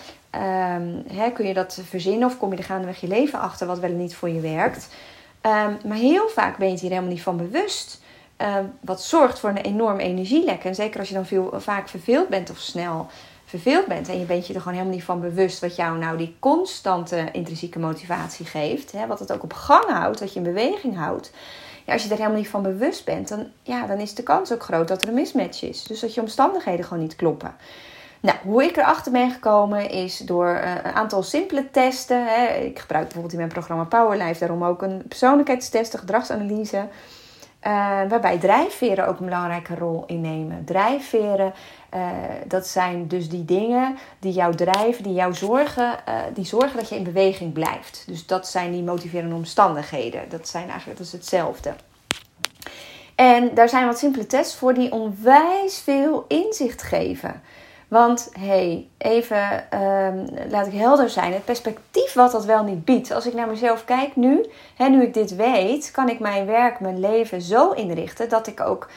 Hè, 1.13 1.31
kun 1.31 1.47
je 1.47 1.55
dat 1.55 1.81
verzinnen 1.89 2.29
of 2.29 2.39
kom 2.39 2.51
je 2.51 2.57
er 2.57 2.65
gaandeweg 2.65 3.01
je 3.01 3.09
leven 3.09 3.41
achter 3.41 3.67
wat 3.67 3.79
wel 3.79 3.91
en 3.91 3.97
niet 3.97 4.15
voor 4.15 4.29
je 4.29 4.41
werkt? 4.41 4.89
Um, 5.43 5.79
maar 5.87 5.97
heel 5.97 6.29
vaak 6.29 6.57
ben 6.57 6.71
je 6.71 6.79
hier 6.79 6.91
helemaal 6.91 7.11
niet 7.11 7.23
van 7.23 7.37
bewust. 7.37 8.01
wat 8.81 9.03
zorgt 9.03 9.39
voor 9.39 9.51
een 9.51 9.57
enorm 9.57 9.99
energielek. 9.99 10.65
En 10.65 10.75
zeker 10.75 10.99
als 10.99 11.09
je 11.09 11.15
dan 11.15 11.27
veel, 11.27 11.53
vaak 11.57 11.89
verveeld 11.89 12.29
bent 12.29 12.51
of 12.51 12.59
snel 12.59 13.07
verveeld 13.59 13.87
bent 13.87 14.09
en 14.09 14.19
je 14.19 14.25
bent 14.25 14.47
je 14.47 14.55
er 14.55 14.61
gewoon 14.61 14.75
helemaal 14.75 14.97
niet 14.97 15.05
van 15.05 15.21
bewust 15.21 15.61
wat 15.61 15.77
jou 15.77 15.99
nou 15.99 16.17
die 16.17 16.37
constante 16.39 17.29
intrinsieke 17.33 17.79
motivatie 17.79 18.47
geeft, 18.47 18.93
hè, 18.93 19.07
wat 19.07 19.19
het 19.19 19.33
ook 19.33 19.43
op 19.43 19.53
gang 19.53 19.85
houdt, 19.85 20.21
wat 20.21 20.33
je 20.33 20.39
in 20.39 20.45
beweging 20.45 20.97
houdt. 20.97 21.33
Ja, 21.85 21.93
als 21.93 22.03
je 22.03 22.09
er 22.11 22.17
helemaal 22.17 22.39
niet 22.39 22.49
van 22.49 22.63
bewust 22.63 23.05
bent, 23.05 23.29
dan, 23.29 23.47
ja, 23.63 23.87
dan 23.87 23.99
is 23.99 24.15
de 24.15 24.23
kans 24.23 24.53
ook 24.53 24.63
groot 24.63 24.89
dat 24.89 25.03
er 25.03 25.09
een 25.09 25.15
mismatch 25.15 25.63
is. 25.63 25.83
Dus 25.83 26.01
dat 26.01 26.15
je 26.15 26.21
omstandigheden 26.21 26.85
gewoon 26.85 27.03
niet 27.03 27.17
kloppen. 27.17 27.55
Nou, 28.21 28.37
hoe 28.43 28.65
ik 28.65 28.77
erachter 28.77 29.13
ben 29.13 29.31
gekomen 29.31 29.91
is 29.91 30.19
door 30.19 30.47
uh, 30.47 30.75
een 30.83 30.93
aantal 30.93 31.23
simpele 31.23 31.71
testen. 31.71 32.27
Hè. 32.27 32.47
Ik 32.47 32.79
gebruik 32.79 33.03
bijvoorbeeld 33.05 33.33
in 33.33 33.39
mijn 33.39 33.53
programma 33.53 33.85
Powerlife 33.85 34.39
daarom 34.39 34.65
ook 34.65 34.83
een 34.83 35.03
persoonlijkheidstest, 35.09 35.93
een 35.93 35.99
gedragsanalyse. 35.99 36.77
Uh, 36.77 37.71
waarbij 38.09 38.39
drijfveren 38.39 39.07
ook 39.07 39.19
een 39.19 39.25
belangrijke 39.25 39.75
rol 39.75 40.05
innemen. 40.07 40.65
Drijfveren, 40.65 41.53
uh, 41.95 42.09
dat 42.47 42.67
zijn 42.67 43.09
dus 43.09 43.29
die 43.29 43.45
dingen 43.45 43.97
die 44.19 44.33
jou 44.33 44.55
drijven, 44.55 45.03
die 45.03 45.15
jou 45.15 45.35
zorgen, 45.35 45.97
die 46.35 46.45
zorgen 46.45 46.77
dat 46.77 46.89
je 46.89 46.97
in 46.97 47.05
beweging 47.05 47.53
blijft. 47.53 48.05
Dus 48.07 48.27
dat 48.27 48.49
zijn 48.49 48.73
die 48.73 48.83
motiverende 48.83 49.35
omstandigheden. 49.35 50.29
Dat 50.29 50.49
zijn 50.49 50.69
eigenlijk 50.69 50.99
dat 50.99 51.07
is 51.07 51.13
hetzelfde. 51.13 51.75
En 53.15 53.55
daar 53.55 53.69
zijn 53.69 53.87
wat 53.87 53.99
simpele 53.99 54.27
tests 54.27 54.57
voor 54.57 54.75
die 54.75 54.93
onwijs 54.93 55.81
veel 55.85 56.25
inzicht 56.29 56.83
geven. 56.83 57.43
Want 57.89 58.31
hey, 58.39 58.89
even 58.99 59.65
um, 59.81 60.29
laat 60.49 60.67
ik 60.67 60.73
helder 60.73 61.11
zijn. 61.11 61.33
Het 61.33 61.45
perspectief 61.45 62.13
wat 62.13 62.33
dat 62.33 62.45
wel 62.45 62.65
niet 62.65 62.85
biedt. 62.85 63.13
Als 63.13 63.27
ik 63.27 63.35
naar 63.35 63.49
mezelf 63.49 63.85
kijk 63.85 64.17
nu, 64.17 64.47
hè, 64.75 64.89
nu 64.89 65.03
ik 65.03 65.15
dit 65.15 65.37
weet, 65.37 65.91
kan 65.91 66.09
ik 66.09 66.19
mijn 66.19 66.47
werk, 66.47 66.81
mijn 66.81 67.01
leven 67.01 67.43
zo 67.43 67.71
inrichten 67.71 68.29
dat 68.29 68.47
ik 68.47 68.61
ook 68.61 68.89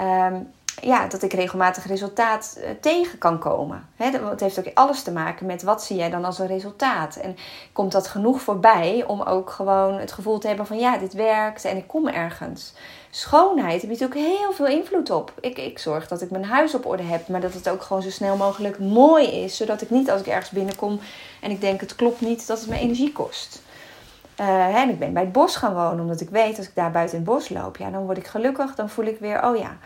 um, 0.00 0.52
ja, 0.80 1.06
dat 1.06 1.22
ik 1.22 1.32
regelmatig 1.32 1.86
resultaat 1.86 2.58
uh, 2.58 2.64
tegen 2.80 3.18
kan 3.18 3.38
komen. 3.38 3.88
Het 3.96 4.40
heeft 4.40 4.58
ook 4.58 4.74
alles 4.74 5.02
te 5.02 5.12
maken 5.12 5.46
met 5.46 5.62
wat 5.62 5.84
zie 5.84 5.96
jij 5.96 6.10
dan 6.10 6.24
als 6.24 6.38
een 6.38 6.46
resultaat. 6.46 7.16
En 7.16 7.36
komt 7.72 7.92
dat 7.92 8.06
genoeg 8.06 8.40
voorbij 8.40 9.04
om 9.06 9.22
ook 9.22 9.50
gewoon 9.50 9.98
het 9.98 10.12
gevoel 10.12 10.38
te 10.38 10.46
hebben 10.46 10.66
van 10.66 10.78
ja, 10.78 10.98
dit 10.98 11.12
werkt 11.12 11.64
en 11.64 11.76
ik 11.76 11.86
kom 11.86 12.08
ergens 12.08 12.74
schoonheid 13.10 13.80
heb 13.82 13.90
je 13.90 14.06
natuurlijk 14.06 14.38
heel 14.38 14.52
veel 14.52 14.66
invloed 14.66 15.10
op. 15.10 15.32
Ik, 15.40 15.58
ik 15.58 15.78
zorg 15.78 16.08
dat 16.08 16.22
ik 16.22 16.30
mijn 16.30 16.44
huis 16.44 16.74
op 16.74 16.86
orde 16.86 17.02
heb, 17.02 17.28
maar 17.28 17.40
dat 17.40 17.54
het 17.54 17.68
ook 17.68 17.82
gewoon 17.82 18.02
zo 18.02 18.10
snel 18.10 18.36
mogelijk 18.36 18.78
mooi 18.78 19.26
is. 19.26 19.56
Zodat 19.56 19.82
ik 19.82 19.90
niet 19.90 20.10
als 20.10 20.20
ik 20.20 20.26
ergens 20.26 20.50
binnenkom 20.50 21.00
en 21.40 21.50
ik 21.50 21.60
denk 21.60 21.80
het 21.80 21.94
klopt 21.94 22.20
niet, 22.20 22.46
dat 22.46 22.60
het 22.60 22.68
me 22.68 22.78
energie 22.78 23.12
kost. 23.12 23.62
Uh, 24.40 24.74
en 24.74 24.88
ik 24.88 24.98
ben 24.98 25.12
bij 25.12 25.22
het 25.22 25.32
bos 25.32 25.56
gaan 25.56 25.74
wonen, 25.74 26.00
omdat 26.00 26.20
ik 26.20 26.30
weet 26.30 26.58
als 26.58 26.66
ik 26.66 26.74
daar 26.74 26.90
buiten 26.90 27.18
in 27.18 27.24
het 27.24 27.32
bos 27.32 27.48
loop, 27.48 27.76
ja, 27.76 27.90
dan 27.90 28.04
word 28.04 28.18
ik 28.18 28.26
gelukkig. 28.26 28.74
Dan 28.74 28.88
voel 28.88 29.04
ik 29.04 29.18
weer, 29.18 29.44
oh 29.44 29.56
ja, 29.56 29.76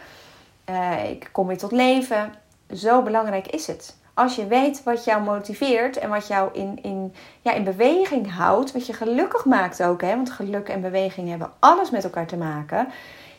uh, 0.71 1.11
ik 1.11 1.29
kom 1.33 1.47
weer 1.47 1.59
tot 1.59 1.73
leven. 1.73 2.35
Zo 2.75 3.03
belangrijk 3.03 3.47
is 3.47 3.67
het. 3.67 3.97
Als 4.15 4.37
je 4.37 4.47
weet 4.47 4.83
wat 4.83 5.05
jou 5.05 5.23
motiveert 5.23 5.97
en 5.97 6.09
wat 6.09 6.27
jou 6.27 6.51
in, 6.53 6.79
in, 6.83 7.15
ja, 7.41 7.53
in 7.53 7.65
beweging 7.65 8.35
houdt, 8.35 8.73
wat 8.73 8.87
je 8.87 8.93
gelukkig 8.93 9.45
maakt 9.45 9.83
ook, 9.83 10.03
hè, 10.03 10.15
want 10.17 10.31
geluk 10.31 10.69
en 10.69 10.81
beweging 10.81 11.29
hebben 11.29 11.53
alles 11.59 11.91
met 11.91 12.05
elkaar 12.05 12.27
te 12.27 12.37
maken, 12.37 12.89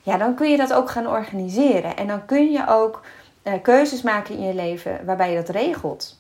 ja, 0.04 0.18
dan 0.18 0.36
kun 0.36 0.50
je 0.50 0.58
dat 0.58 0.74
ook 0.74 0.90
gaan 0.90 1.08
organiseren. 1.08 1.98
En 1.98 2.08
dan 2.08 2.26
kun 2.26 2.52
je 2.52 2.68
ook 2.68 3.02
uh, 3.44 3.54
keuzes 3.62 4.02
maken 4.02 4.36
in 4.36 4.44
je 4.48 4.54
leven 4.54 5.06
waarbij 5.06 5.30
je 5.30 5.36
dat 5.36 5.50
regelt. 5.50 6.18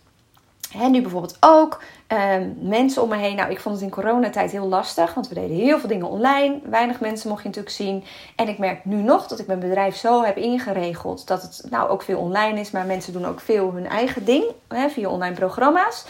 Hè, 0.75 0.87
nu 0.87 1.01
bijvoorbeeld 1.01 1.37
ook 1.39 1.81
um, 2.07 2.57
mensen 2.59 3.01
om 3.01 3.09
me 3.09 3.15
heen. 3.15 3.35
Nou, 3.35 3.51
ik 3.51 3.59
vond 3.59 3.75
het 3.75 3.83
in 3.83 3.89
coronatijd 3.89 4.51
heel 4.51 4.67
lastig, 4.67 5.13
want 5.13 5.27
we 5.27 5.35
deden 5.35 5.57
heel 5.57 5.79
veel 5.79 5.89
dingen 5.89 6.09
online. 6.09 6.59
Weinig 6.69 6.99
mensen 6.99 7.29
mocht 7.29 7.41
je 7.41 7.47
natuurlijk 7.47 7.75
zien. 7.75 8.03
En 8.35 8.47
ik 8.47 8.57
merk 8.57 8.85
nu 8.85 9.01
nog 9.01 9.27
dat 9.27 9.39
ik 9.39 9.47
mijn 9.47 9.59
bedrijf 9.59 9.95
zo 9.95 10.23
heb 10.23 10.37
ingeregeld 10.37 11.27
dat 11.27 11.41
het 11.41 11.65
nou 11.69 11.89
ook 11.89 12.01
veel 12.01 12.19
online 12.19 12.59
is, 12.59 12.71
maar 12.71 12.85
mensen 12.85 13.13
doen 13.13 13.25
ook 13.25 13.39
veel 13.39 13.71
hun 13.73 13.87
eigen 13.87 14.25
ding 14.25 14.43
via 14.89 15.09
online 15.09 15.35
programma's. 15.35 16.05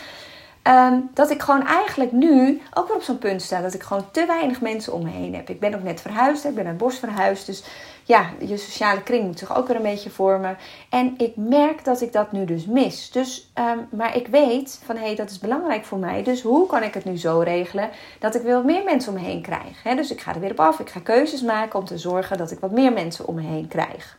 Um, 0.67 1.09
dat 1.13 1.29
ik 1.29 1.41
gewoon 1.41 1.65
eigenlijk 1.65 2.11
nu 2.11 2.61
ook 2.73 2.87
weer 2.87 2.95
op 2.95 3.01
zo'n 3.01 3.17
punt 3.17 3.41
sta 3.41 3.61
dat 3.61 3.73
ik 3.73 3.83
gewoon 3.83 4.11
te 4.11 4.25
weinig 4.25 4.61
mensen 4.61 4.93
om 4.93 5.03
me 5.03 5.09
heen 5.09 5.35
heb. 5.35 5.49
Ik 5.49 5.59
ben 5.59 5.75
ook 5.75 5.83
net 5.83 6.01
verhuisd, 6.01 6.45
ik 6.45 6.55
ben 6.55 6.63
naar 6.63 6.75
bos 6.75 6.99
verhuisd. 6.99 7.45
Dus 7.45 7.63
ja, 8.03 8.29
je 8.39 8.57
sociale 8.57 9.03
kring 9.03 9.25
moet 9.25 9.39
zich 9.39 9.55
ook 9.55 9.67
weer 9.67 9.75
een 9.75 9.81
beetje 9.81 10.09
vormen. 10.09 10.57
En 10.89 11.13
ik 11.17 11.35
merk 11.35 11.83
dat 11.83 12.01
ik 12.01 12.13
dat 12.13 12.31
nu 12.31 12.45
dus 12.45 12.65
mis. 12.65 13.11
Dus, 13.11 13.51
um, 13.59 13.87
maar 13.97 14.15
ik 14.15 14.27
weet 14.27 14.81
van 14.85 14.95
hé, 14.95 15.05
hey, 15.05 15.15
dat 15.15 15.29
is 15.29 15.39
belangrijk 15.39 15.85
voor 15.85 15.97
mij. 15.97 16.23
Dus 16.23 16.41
hoe 16.41 16.67
kan 16.67 16.83
ik 16.83 16.93
het 16.93 17.05
nu 17.05 17.17
zo 17.17 17.39
regelen 17.39 17.89
dat 18.19 18.35
ik 18.35 18.41
weer 18.41 18.65
meer 18.65 18.83
mensen 18.83 19.13
om 19.13 19.19
me 19.19 19.25
heen 19.25 19.41
krijg? 19.41 19.95
Dus 19.95 20.11
ik 20.11 20.21
ga 20.21 20.33
er 20.33 20.39
weer 20.39 20.51
op 20.51 20.59
af. 20.59 20.79
Ik 20.79 20.89
ga 20.89 20.99
keuzes 20.99 21.41
maken 21.41 21.79
om 21.79 21.85
te 21.85 21.97
zorgen 21.97 22.37
dat 22.37 22.51
ik 22.51 22.59
wat 22.59 22.71
meer 22.71 22.93
mensen 22.93 23.27
om 23.27 23.35
me 23.35 23.41
heen 23.41 23.67
krijg. 23.67 24.17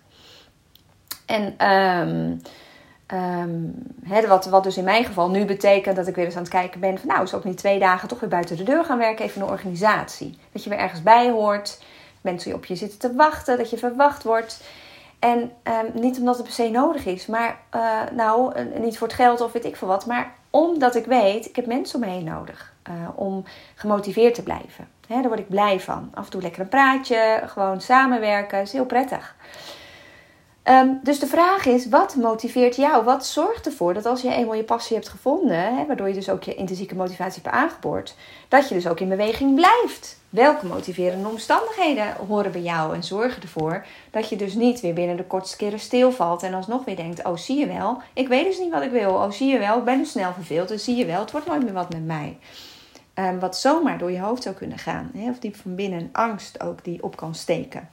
En 1.26 1.70
um, 1.70 2.40
um, 3.14 3.74
wat, 4.28 4.46
wat 4.46 4.62
dus 4.62 4.76
in 4.76 4.84
mijn 4.84 5.04
geval 5.04 5.30
nu 5.30 5.44
betekent 5.44 5.96
dat 5.96 6.06
ik 6.06 6.14
weer 6.14 6.24
eens 6.24 6.36
aan 6.36 6.42
het 6.42 6.50
kijken 6.50 6.80
ben 6.80 6.98
van 6.98 7.08
nou, 7.08 7.22
is 7.22 7.34
ook 7.34 7.44
niet 7.44 7.58
twee 7.58 7.78
dagen 7.78 8.08
toch 8.08 8.20
weer 8.20 8.28
buiten 8.28 8.56
de 8.56 8.62
deur 8.62 8.84
gaan 8.84 8.98
werken, 8.98 9.24
even 9.24 9.42
een 9.42 9.48
organisatie. 9.48 10.38
Dat 10.52 10.64
je 10.64 10.70
weer 10.70 10.78
ergens 10.78 11.02
bij 11.02 11.30
hoort, 11.30 11.82
mensen 12.20 12.54
op 12.54 12.64
je 12.64 12.76
zitten 12.76 12.98
te 12.98 13.14
wachten, 13.14 13.58
dat 13.58 13.70
je 13.70 13.78
verwacht 13.78 14.22
wordt. 14.22 14.64
En 15.18 15.38
um, 15.40 16.00
niet 16.00 16.18
omdat 16.18 16.36
het 16.36 16.44
per 16.44 16.52
se 16.52 16.70
nodig 16.70 17.06
is, 17.06 17.26
maar 17.26 17.58
uh, 17.74 18.00
nou, 18.12 18.64
niet 18.78 18.98
voor 18.98 19.06
het 19.06 19.16
geld 19.16 19.40
of 19.40 19.52
weet 19.52 19.64
ik 19.64 19.76
veel 19.76 19.88
wat, 19.88 20.06
maar 20.06 20.34
omdat 20.50 20.94
ik 20.94 21.04
weet, 21.04 21.48
ik 21.48 21.56
heb 21.56 21.66
mensen 21.66 22.00
om 22.00 22.06
me 22.08 22.12
heen 22.12 22.24
nodig 22.24 22.74
uh, 22.88 22.94
om 23.14 23.44
gemotiveerd 23.74 24.34
te 24.34 24.42
blijven. 24.42 24.88
He, 25.06 25.14
daar 25.14 25.28
word 25.28 25.38
ik 25.38 25.48
blij 25.48 25.80
van. 25.80 26.10
Af 26.14 26.24
en 26.24 26.30
toe 26.30 26.42
lekker 26.42 26.60
een 26.60 26.68
praatje, 26.68 27.42
gewoon 27.46 27.80
samenwerken, 27.80 28.60
is 28.60 28.72
heel 28.72 28.86
prettig. 28.86 29.36
Um, 30.68 31.00
dus 31.02 31.18
de 31.18 31.26
vraag 31.26 31.66
is, 31.66 31.88
wat 31.88 32.14
motiveert 32.14 32.76
jou? 32.76 33.04
Wat 33.04 33.26
zorgt 33.26 33.66
ervoor 33.66 33.94
dat 33.94 34.06
als 34.06 34.22
je 34.22 34.32
eenmaal 34.32 34.54
je 34.54 34.64
passie 34.64 34.96
hebt 34.96 35.08
gevonden, 35.08 35.74
hè, 35.76 35.86
waardoor 35.86 36.08
je 36.08 36.14
dus 36.14 36.30
ook 36.30 36.42
je 36.42 36.54
intrinsieke 36.54 36.94
motivatie 36.94 37.42
hebt 37.42 37.54
aangeboord, 37.54 38.14
dat 38.48 38.68
je 38.68 38.74
dus 38.74 38.88
ook 38.88 39.00
in 39.00 39.08
beweging 39.08 39.54
blijft? 39.54 40.20
Welke 40.30 40.66
motiverende 40.66 41.28
omstandigheden 41.28 42.14
horen 42.28 42.52
bij 42.52 42.60
jou 42.60 42.94
en 42.94 43.02
zorgen 43.04 43.42
ervoor 43.42 43.86
dat 44.10 44.28
je 44.28 44.36
dus 44.36 44.54
niet 44.54 44.80
weer 44.80 44.94
binnen 44.94 45.16
de 45.16 45.24
kortste 45.24 45.56
keren 45.56 45.80
stilvalt 45.80 46.42
en 46.42 46.54
alsnog 46.54 46.84
weer 46.84 46.96
denkt: 46.96 47.24
Oh, 47.24 47.36
zie 47.36 47.58
je 47.58 47.66
wel, 47.66 48.02
ik 48.12 48.28
weet 48.28 48.44
dus 48.44 48.58
niet 48.58 48.72
wat 48.72 48.82
ik 48.82 48.90
wil. 48.90 49.10
Oh, 49.10 49.30
zie 49.30 49.52
je 49.52 49.58
wel, 49.58 49.78
ik 49.78 49.84
ben 49.84 49.98
dus 49.98 50.10
snel 50.10 50.32
verveeld. 50.32 50.68
Dus 50.68 50.84
zie 50.84 50.96
je 50.96 51.06
wel, 51.06 51.20
het 51.20 51.30
wordt 51.30 51.46
nooit 51.46 51.64
meer 51.64 51.72
wat 51.72 51.92
met 51.92 52.06
mij. 52.06 52.38
Um, 53.14 53.38
wat 53.38 53.56
zomaar 53.56 53.98
door 53.98 54.10
je 54.10 54.20
hoofd 54.20 54.42
zou 54.42 54.54
kunnen 54.54 54.78
gaan, 54.78 55.10
hè, 55.14 55.30
of 55.30 55.38
diep 55.38 55.56
van 55.56 55.74
binnen 55.74 56.08
angst 56.12 56.62
ook 56.62 56.84
die 56.84 57.02
op 57.02 57.16
kan 57.16 57.34
steken. 57.34 57.88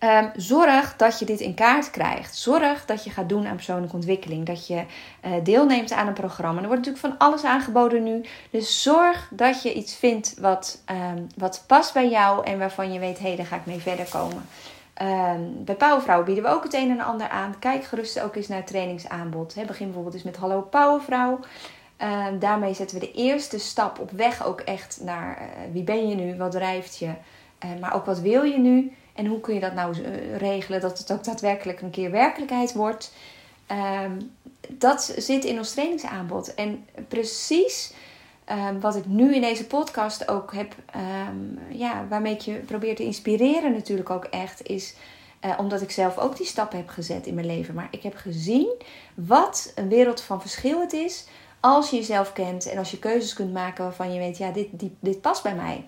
Um, 0.00 0.30
zorg 0.36 0.96
dat 0.96 1.18
je 1.18 1.24
dit 1.24 1.40
in 1.40 1.54
kaart 1.54 1.90
krijgt. 1.90 2.36
Zorg 2.36 2.84
dat 2.84 3.04
je 3.04 3.10
gaat 3.10 3.28
doen 3.28 3.46
aan 3.46 3.54
persoonlijke 3.54 3.94
ontwikkeling. 3.94 4.46
Dat 4.46 4.66
je 4.66 4.84
uh, 5.24 5.32
deelneemt 5.42 5.92
aan 5.92 6.06
een 6.06 6.12
programma. 6.12 6.60
Er 6.60 6.66
wordt 6.66 6.86
natuurlijk 6.86 7.14
van 7.14 7.28
alles 7.28 7.44
aangeboden 7.44 8.02
nu. 8.02 8.24
Dus 8.50 8.82
zorg 8.82 9.28
dat 9.30 9.62
je 9.62 9.72
iets 9.72 9.96
vindt 9.96 10.34
wat, 10.40 10.82
um, 10.90 11.26
wat 11.36 11.64
past 11.66 11.92
bij 11.92 12.08
jou 12.08 12.46
en 12.46 12.58
waarvan 12.58 12.92
je 12.92 12.98
weet: 12.98 13.18
hé, 13.18 13.26
hey, 13.26 13.36
daar 13.36 13.46
ga 13.46 13.56
ik 13.56 13.66
mee 13.66 13.78
verder 13.80 14.06
komen. 14.10 14.46
Um, 15.02 15.64
bij 15.64 15.74
Powervrouw 15.74 16.24
bieden 16.24 16.44
we 16.44 16.50
ook 16.50 16.62
het 16.62 16.74
een 16.74 16.90
en 16.90 17.00
ander 17.00 17.28
aan. 17.28 17.58
Kijk 17.58 17.84
gerust 17.84 18.20
ook 18.20 18.36
eens 18.36 18.48
naar 18.48 18.58
het 18.58 18.66
trainingsaanbod. 18.66 19.54
He, 19.54 19.64
begin 19.64 19.86
bijvoorbeeld 19.86 20.14
eens 20.14 20.24
met 20.24 20.36
Hallo 20.36 20.60
Powervrouw. 20.60 21.40
Daarmee 22.38 22.74
zetten 22.74 22.98
we 22.98 23.06
de 23.06 23.12
eerste 23.12 23.58
stap 23.58 23.98
op 23.98 24.10
weg 24.10 24.46
ook 24.46 24.60
echt 24.60 24.98
naar 25.02 25.38
uh, 25.40 25.72
wie 25.72 25.82
ben 25.82 26.08
je 26.08 26.14
nu, 26.14 26.36
wat 26.36 26.50
drijft 26.50 26.98
je, 26.98 27.10
maar 27.80 27.94
ook 27.94 28.04
wat 28.04 28.20
wil 28.20 28.42
je 28.42 28.58
nu. 28.58 28.92
En 29.14 29.26
hoe 29.26 29.40
kun 29.40 29.54
je 29.54 29.60
dat 29.60 29.74
nou 29.74 30.02
eh, 30.02 30.36
regelen 30.36 30.80
dat 30.80 30.98
het 30.98 31.12
ook 31.12 31.24
daadwerkelijk 31.24 31.80
een 31.80 31.90
keer 31.90 32.10
werkelijkheid 32.10 32.72
wordt? 32.72 33.12
Um, 34.04 34.32
dat 34.68 35.14
zit 35.16 35.44
in 35.44 35.58
ons 35.58 35.72
trainingsaanbod. 35.72 36.54
En 36.54 36.86
precies 37.08 37.92
um, 38.50 38.80
wat 38.80 38.96
ik 38.96 39.06
nu 39.06 39.34
in 39.34 39.40
deze 39.40 39.66
podcast 39.66 40.28
ook 40.28 40.54
heb, 40.54 40.74
um, 41.28 41.58
ja, 41.68 42.06
waarmee 42.08 42.34
ik 42.34 42.40
je 42.40 42.52
probeer 42.52 42.96
te 42.96 43.04
inspireren 43.04 43.72
natuurlijk 43.72 44.10
ook 44.10 44.24
echt, 44.24 44.66
is 44.66 44.94
uh, 45.44 45.54
omdat 45.58 45.82
ik 45.82 45.90
zelf 45.90 46.18
ook 46.18 46.36
die 46.36 46.46
stappen 46.46 46.78
heb 46.78 46.88
gezet 46.88 47.26
in 47.26 47.34
mijn 47.34 47.46
leven. 47.46 47.74
Maar 47.74 47.88
ik 47.90 48.02
heb 48.02 48.14
gezien 48.14 48.82
wat 49.14 49.72
een 49.74 49.88
wereld 49.88 50.20
van 50.20 50.40
verschil 50.40 50.80
het 50.80 50.92
is 50.92 51.26
als 51.60 51.90
je 51.90 51.96
jezelf 51.96 52.32
kent 52.32 52.66
en 52.66 52.78
als 52.78 52.90
je 52.90 52.98
keuzes 52.98 53.32
kunt 53.32 53.52
maken 53.52 53.84
waarvan 53.84 54.12
je 54.12 54.18
weet, 54.18 54.38
ja, 54.38 54.50
dit, 54.50 54.68
dit 55.00 55.20
past 55.20 55.42
bij 55.42 55.54
mij. 55.54 55.84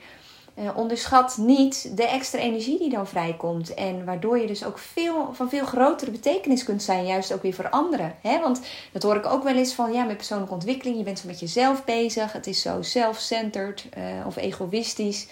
Uh, 0.59 0.77
onderschat 0.77 1.37
niet 1.37 1.97
de 1.97 2.09
extra 2.09 2.39
energie 2.39 2.79
die 2.79 2.91
dan 2.91 3.07
vrijkomt. 3.07 3.75
En 3.75 4.05
waardoor 4.05 4.39
je 4.39 4.47
dus 4.47 4.65
ook 4.65 4.79
veel, 4.79 5.31
van 5.33 5.49
veel 5.49 5.65
grotere 5.65 6.11
betekenis 6.11 6.65
kunt 6.65 6.83
zijn, 6.83 7.07
juist 7.07 7.33
ook 7.33 7.43
weer 7.43 7.55
voor 7.55 7.71
anderen. 7.71 8.15
Hè? 8.21 8.41
Want 8.41 8.61
dat 8.93 9.03
hoor 9.03 9.17
ik 9.17 9.27
ook 9.27 9.43
wel 9.43 9.55
eens 9.55 9.73
van, 9.73 9.93
ja, 9.93 10.05
met 10.05 10.17
persoonlijke 10.17 10.55
ontwikkeling, 10.55 10.97
je 10.97 11.05
bent 11.05 11.19
zo 11.19 11.27
met 11.27 11.41
jezelf 11.41 11.85
bezig. 11.85 12.33
Het 12.33 12.47
is 12.47 12.63
zo 12.63 12.83
self-centered 12.83 13.87
uh, 13.99 14.27
of 14.27 14.37
egoïstisch. 14.37 15.27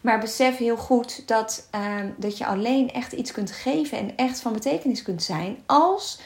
Maar 0.00 0.20
besef 0.20 0.56
heel 0.56 0.76
goed 0.76 1.28
dat, 1.28 1.68
uh, 1.74 1.80
dat 2.16 2.38
je 2.38 2.46
alleen 2.46 2.92
echt 2.92 3.12
iets 3.12 3.32
kunt 3.32 3.52
geven 3.52 3.98
en 3.98 4.16
echt 4.16 4.40
van 4.40 4.52
betekenis 4.52 5.02
kunt 5.02 5.22
zijn 5.22 5.62
als 5.66 6.20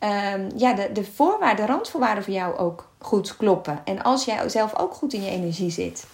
um, 0.00 0.48
ja, 0.56 0.72
de, 0.72 0.92
de 0.92 1.04
voorwaarden, 1.04 1.66
de 1.66 1.72
randvoorwaarden 1.72 2.24
voor 2.24 2.32
jou 2.32 2.56
ook 2.56 2.88
goed 2.98 3.36
kloppen. 3.36 3.80
En 3.84 4.02
als 4.02 4.24
jij 4.24 4.48
zelf 4.48 4.78
ook 4.78 4.94
goed 4.94 5.12
in 5.12 5.22
je 5.22 5.30
energie 5.30 5.70
zit. 5.70 6.06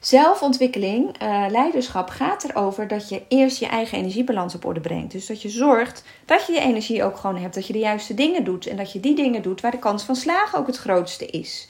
Zelfontwikkeling, 0.00 1.22
uh, 1.22 1.46
leiderschap 1.48 2.08
gaat 2.08 2.44
erover 2.44 2.88
dat 2.88 3.08
je 3.08 3.22
eerst 3.28 3.58
je 3.58 3.66
eigen 3.66 3.98
energiebalans 3.98 4.54
op 4.54 4.64
orde 4.64 4.80
brengt. 4.80 5.12
Dus 5.12 5.26
dat 5.26 5.42
je 5.42 5.48
zorgt 5.48 6.04
dat 6.24 6.46
je 6.46 6.52
je 6.52 6.60
energie 6.60 7.04
ook 7.04 7.16
gewoon 7.16 7.36
hebt, 7.36 7.54
dat 7.54 7.66
je 7.66 7.72
de 7.72 7.78
juiste 7.78 8.14
dingen 8.14 8.44
doet 8.44 8.66
en 8.66 8.76
dat 8.76 8.92
je 8.92 9.00
die 9.00 9.14
dingen 9.14 9.42
doet 9.42 9.60
waar 9.60 9.70
de 9.70 9.78
kans 9.78 10.02
van 10.02 10.16
slagen 10.16 10.58
ook 10.58 10.66
het 10.66 10.76
grootste 10.76 11.26
is. 11.26 11.68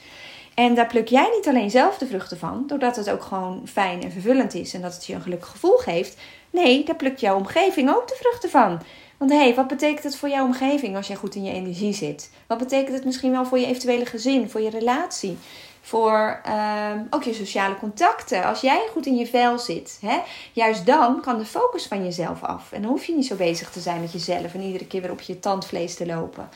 En 0.53 0.75
daar 0.75 0.87
pluk 0.87 1.07
jij 1.07 1.29
niet 1.35 1.47
alleen 1.47 1.69
zelf 1.69 1.97
de 1.97 2.07
vruchten 2.07 2.37
van, 2.37 2.63
doordat 2.67 2.95
het 2.95 3.09
ook 3.09 3.23
gewoon 3.23 3.61
fijn 3.65 4.03
en 4.03 4.11
vervullend 4.11 4.53
is 4.53 4.73
en 4.73 4.81
dat 4.81 4.93
het 4.93 5.05
je 5.05 5.13
een 5.13 5.21
gelukkig 5.21 5.49
gevoel 5.49 5.77
geeft. 5.77 6.17
Nee, 6.49 6.83
daar 6.83 6.95
plukt 6.95 7.19
jouw 7.19 7.35
omgeving 7.35 7.89
ook 7.89 8.07
de 8.07 8.17
vruchten 8.19 8.49
van. 8.49 8.79
Want 9.17 9.31
hé, 9.31 9.37
hey, 9.37 9.55
wat 9.55 9.67
betekent 9.67 10.03
het 10.03 10.15
voor 10.15 10.29
jouw 10.29 10.45
omgeving 10.45 10.95
als 10.95 11.07
jij 11.07 11.15
goed 11.15 11.35
in 11.35 11.43
je 11.43 11.51
energie 11.51 11.93
zit? 11.93 12.31
Wat 12.47 12.57
betekent 12.57 12.95
het 12.95 13.05
misschien 13.05 13.31
wel 13.31 13.45
voor 13.45 13.59
je 13.59 13.65
eventuele 13.65 14.05
gezin, 14.05 14.49
voor 14.49 14.61
je 14.61 14.69
relatie? 14.69 15.37
Voor 15.81 16.41
uh, 16.47 16.91
ook 17.09 17.23
je 17.23 17.33
sociale 17.33 17.77
contacten. 17.77 18.43
Als 18.43 18.61
jij 18.61 18.87
goed 18.91 19.05
in 19.05 19.15
je 19.15 19.27
vel 19.27 19.59
zit, 19.59 19.97
hè, 20.01 20.19
juist 20.53 20.85
dan 20.85 21.21
kan 21.21 21.37
de 21.37 21.45
focus 21.45 21.87
van 21.87 22.03
jezelf 22.03 22.43
af. 22.43 22.71
En 22.71 22.81
dan 22.81 22.91
hoef 22.91 23.05
je 23.05 23.15
niet 23.15 23.25
zo 23.25 23.35
bezig 23.35 23.71
te 23.71 23.79
zijn 23.79 24.01
met 24.01 24.11
jezelf 24.11 24.53
en 24.53 24.61
iedere 24.61 24.87
keer 24.87 25.01
weer 25.01 25.11
op 25.11 25.21
je 25.21 25.39
tandvlees 25.39 25.95
te 25.95 26.05
lopen. 26.05 26.49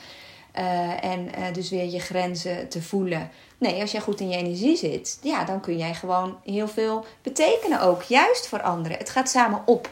Uh, 0.58 1.04
en 1.04 1.20
uh, 1.38 1.44
dus 1.52 1.70
weer 1.70 1.84
je 1.84 2.00
grenzen 2.00 2.68
te 2.68 2.82
voelen. 2.82 3.30
Nee, 3.58 3.80
als 3.80 3.92
jij 3.92 4.00
goed 4.00 4.20
in 4.20 4.28
je 4.28 4.36
energie 4.36 4.76
zit, 4.76 5.18
ja, 5.22 5.44
dan 5.44 5.60
kun 5.60 5.76
jij 5.76 5.94
gewoon 5.94 6.36
heel 6.44 6.68
veel 6.68 7.04
betekenen 7.22 7.80
ook. 7.80 8.02
Juist 8.02 8.48
voor 8.48 8.62
anderen. 8.62 8.98
Het 8.98 9.10
gaat 9.10 9.30
samen 9.30 9.62
op. 9.64 9.90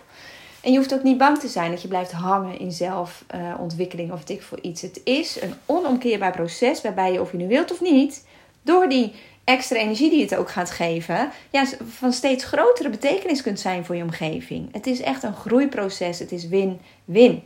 En 0.61 0.73
je 0.73 0.79
hoeft 0.79 0.95
ook 0.95 1.03
niet 1.03 1.19
bang 1.19 1.39
te 1.39 1.49
zijn 1.49 1.71
dat 1.71 1.83
je 1.83 1.89
blijft 1.89 2.13
hangen 2.13 2.59
in 2.59 2.73
zelfontwikkeling 2.73 4.09
uh, 4.09 4.15
of 4.15 4.25
dik 4.25 4.43
voor 4.43 4.59
iets. 4.61 4.83
Het 4.83 5.01
is 5.05 5.43
een 5.43 5.55
onomkeerbaar 5.67 6.33
proces 6.33 6.83
waarbij 6.83 7.13
je, 7.13 7.21
of 7.21 7.31
je 7.31 7.37
nu 7.37 7.49
wilt 7.49 7.73
of 7.73 7.81
niet, 7.81 8.25
door 8.65 8.89
die 8.89 9.13
extra 9.45 9.79
energie 9.79 10.11
die 10.11 10.23
het 10.23 10.37
ook 10.37 10.51
gaat 10.51 10.71
geven, 10.71 11.31
ja, 11.51 11.65
van 11.89 12.13
steeds 12.13 12.45
grotere 12.45 12.91
betekenis 12.91 13.43
kunt 13.43 13.61
zijn 13.61 13.85
voor 13.85 13.97
je 13.97 14.03
omgeving. 14.03 14.69
Het 14.73 14.87
is 14.87 15.01
echt 15.01 15.23
een 15.23 15.35
groeiproces. 15.35 16.19
Het 16.19 16.33
is 16.33 16.49
win-win. 16.49 17.43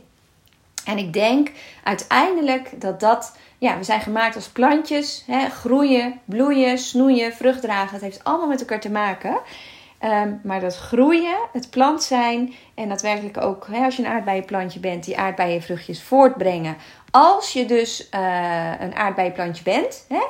En 0.85 0.97
ik 0.97 1.13
denk 1.13 1.51
uiteindelijk 1.83 2.81
dat 2.81 2.99
dat, 2.99 3.37
ja, 3.57 3.77
we 3.77 3.83
zijn 3.83 4.01
gemaakt 4.01 4.35
als 4.35 4.47
plantjes, 4.47 5.23
hè, 5.27 5.49
groeien, 5.49 6.19
bloeien, 6.25 6.77
snoeien, 6.77 7.33
vrucht 7.33 7.61
dragen. 7.61 7.93
Het 7.93 8.01
heeft 8.01 8.23
allemaal 8.23 8.47
met 8.47 8.59
elkaar 8.59 8.79
te 8.79 8.91
maken. 8.91 9.39
Um, 10.03 10.41
maar 10.43 10.59
dat 10.59 10.75
groeien, 10.75 11.37
het 11.53 11.69
plant 11.69 12.03
zijn 12.03 12.53
en 12.75 12.89
daadwerkelijk 12.89 13.37
ook, 13.37 13.67
hè, 13.71 13.83
als 13.83 13.95
je 13.95 14.03
een 14.03 14.11
aardbeienplantje 14.11 14.79
bent, 14.79 15.03
die 15.03 15.17
aardbeienvruchtjes 15.17 16.01
voortbrengen. 16.01 16.77
Als 17.11 17.53
je 17.53 17.65
dus 17.65 18.09
uh, 18.15 18.71
een 18.79 18.95
aardbeienplantje 18.95 19.63
bent, 19.63 20.05
hè, 20.07 20.23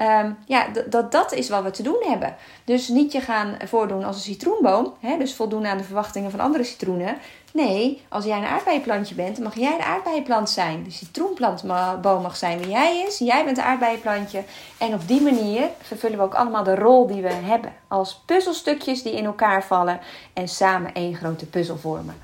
Um, 0.00 0.36
ja, 0.46 0.66
dat, 0.86 1.12
dat 1.12 1.32
is 1.32 1.48
wat 1.48 1.62
we 1.62 1.70
te 1.70 1.82
doen 1.82 2.02
hebben. 2.06 2.36
Dus 2.64 2.88
niet 2.88 3.12
je 3.12 3.20
gaan 3.20 3.56
voordoen 3.64 4.04
als 4.04 4.16
een 4.16 4.22
citroenboom. 4.22 4.94
Hè, 5.00 5.18
dus 5.18 5.34
voldoen 5.34 5.66
aan 5.66 5.78
de 5.78 5.84
verwachtingen 5.84 6.30
van 6.30 6.40
andere 6.40 6.64
citroenen. 6.64 7.16
Nee, 7.52 8.02
als 8.08 8.24
jij 8.24 8.38
een 8.38 8.44
aardbeienplantje 8.44 9.14
bent, 9.14 9.38
mag 9.38 9.54
jij 9.54 9.76
de 9.76 9.84
aardbeienplant 9.84 10.50
zijn. 10.50 10.84
De 10.84 10.90
citroenplantboom 10.90 12.22
mag 12.22 12.36
zijn 12.36 12.58
wie 12.58 12.68
jij 12.68 13.04
is. 13.06 13.18
Jij 13.18 13.44
bent 13.44 13.56
de 13.56 13.62
aardbeienplantje. 13.62 14.42
En 14.78 14.94
op 14.94 15.08
die 15.08 15.20
manier 15.20 15.68
vervullen 15.80 16.18
we 16.18 16.24
ook 16.24 16.34
allemaal 16.34 16.64
de 16.64 16.74
rol 16.74 17.06
die 17.06 17.22
we 17.22 17.32
hebben. 17.32 17.72
Als 17.88 18.22
puzzelstukjes 18.26 19.02
die 19.02 19.16
in 19.16 19.24
elkaar 19.24 19.64
vallen 19.64 20.00
en 20.32 20.48
samen 20.48 20.94
één 20.94 21.14
grote 21.14 21.46
puzzel 21.46 21.76
vormen. 21.76 22.16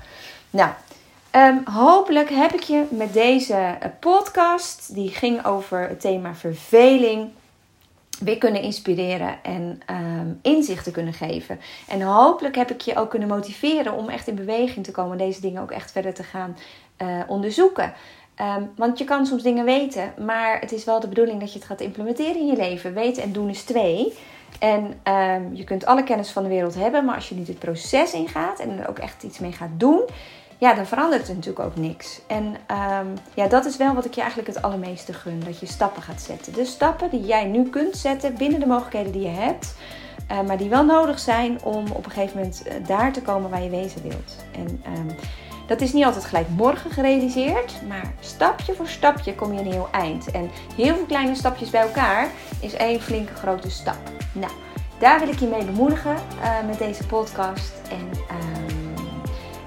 Nou, 0.49 0.69
Um, 1.35 1.61
hopelijk 1.73 2.29
heb 2.29 2.53
ik 2.53 2.63
je 2.63 2.83
met 2.89 3.13
deze 3.13 3.77
podcast, 3.99 4.93
die 4.93 5.09
ging 5.09 5.45
over 5.45 5.87
het 5.87 6.01
thema 6.01 6.33
verveling, 6.33 7.29
weer 8.21 8.37
kunnen 8.37 8.61
inspireren 8.61 9.43
en 9.43 9.81
um, 9.89 10.39
inzichten 10.41 10.91
kunnen 10.91 11.13
geven. 11.13 11.59
En 11.87 12.01
hopelijk 12.01 12.55
heb 12.55 12.71
ik 12.71 12.81
je 12.81 12.95
ook 12.95 13.09
kunnen 13.09 13.27
motiveren 13.27 13.93
om 13.93 14.09
echt 14.09 14.27
in 14.27 14.35
beweging 14.35 14.85
te 14.85 14.91
komen. 14.91 15.17
Deze 15.17 15.41
dingen 15.41 15.61
ook 15.61 15.71
echt 15.71 15.91
verder 15.91 16.13
te 16.13 16.23
gaan 16.23 16.57
uh, 17.01 17.19
onderzoeken. 17.27 17.93
Um, 18.57 18.71
want 18.75 18.97
je 18.97 19.03
kan 19.03 19.25
soms 19.25 19.43
dingen 19.43 19.65
weten, 19.65 20.13
maar 20.25 20.59
het 20.59 20.71
is 20.71 20.83
wel 20.83 20.99
de 20.99 21.07
bedoeling 21.07 21.39
dat 21.39 21.53
je 21.53 21.59
het 21.59 21.67
gaat 21.67 21.81
implementeren 21.81 22.35
in 22.35 22.47
je 22.47 22.55
leven. 22.55 22.93
Weten 22.93 23.23
en 23.23 23.31
doen 23.31 23.49
is 23.49 23.63
twee. 23.63 24.13
En 24.59 24.83
um, 25.13 25.55
je 25.55 25.63
kunt 25.63 25.85
alle 25.85 26.03
kennis 26.03 26.29
van 26.29 26.43
de 26.43 26.49
wereld 26.49 26.75
hebben, 26.75 27.05
maar 27.05 27.15
als 27.15 27.29
je 27.29 27.35
niet 27.35 27.47
het 27.47 27.59
proces 27.59 28.13
ingaat 28.13 28.59
en 28.59 28.79
er 28.79 28.89
ook 28.89 28.99
echt 28.99 29.23
iets 29.23 29.39
mee 29.39 29.51
gaat 29.51 29.69
doen, 29.77 30.01
ja, 30.61 30.73
dan 30.73 30.85
verandert 30.85 31.27
het 31.27 31.35
natuurlijk 31.35 31.65
ook 31.65 31.75
niks. 31.75 32.21
En 32.27 32.45
um, 32.45 33.13
ja, 33.33 33.47
dat 33.47 33.65
is 33.65 33.77
wel 33.77 33.93
wat 33.93 34.05
ik 34.05 34.13
je 34.13 34.21
eigenlijk 34.21 34.53
het 34.53 34.61
allermeeste 34.61 35.13
gun. 35.13 35.41
Dat 35.45 35.59
je 35.59 35.65
stappen 35.65 36.01
gaat 36.01 36.21
zetten. 36.21 36.53
De 36.53 36.65
stappen 36.65 37.09
die 37.09 37.25
jij 37.25 37.45
nu 37.45 37.69
kunt 37.69 37.97
zetten 37.97 38.35
binnen 38.37 38.59
de 38.59 38.65
mogelijkheden 38.65 39.11
die 39.11 39.21
je 39.21 39.27
hebt. 39.27 39.75
Uh, 40.31 40.41
maar 40.41 40.57
die 40.57 40.69
wel 40.69 40.85
nodig 40.85 41.19
zijn 41.19 41.63
om 41.63 41.91
op 41.91 42.05
een 42.05 42.11
gegeven 42.11 42.37
moment 42.37 42.63
uh, 42.67 42.87
daar 42.87 43.11
te 43.11 43.21
komen 43.21 43.49
waar 43.49 43.61
je 43.61 43.69
wezen 43.69 44.01
wilt. 44.01 44.35
En 44.51 44.83
um, 44.97 45.15
dat 45.67 45.81
is 45.81 45.93
niet 45.93 46.05
altijd 46.05 46.25
gelijk 46.25 46.49
morgen 46.49 46.91
gerealiseerd. 46.91 47.73
Maar 47.87 48.13
stapje 48.19 48.73
voor 48.73 48.87
stapje 48.87 49.35
kom 49.35 49.53
je 49.53 49.59
een 49.59 49.71
heel 49.71 49.89
eind. 49.91 50.31
En 50.31 50.49
heel 50.75 50.95
veel 50.95 51.05
kleine 51.05 51.35
stapjes 51.35 51.69
bij 51.69 51.81
elkaar 51.81 52.29
is 52.59 52.73
één 52.73 53.01
flinke 53.01 53.33
grote 53.33 53.69
stap. 53.69 53.99
Nou, 54.31 54.51
daar 54.99 55.19
wil 55.19 55.29
ik 55.29 55.39
je 55.39 55.47
mee 55.47 55.65
bemoedigen 55.65 56.15
uh, 56.15 56.67
met 56.67 56.77
deze 56.77 57.05
podcast. 57.05 57.71
En 57.89 58.09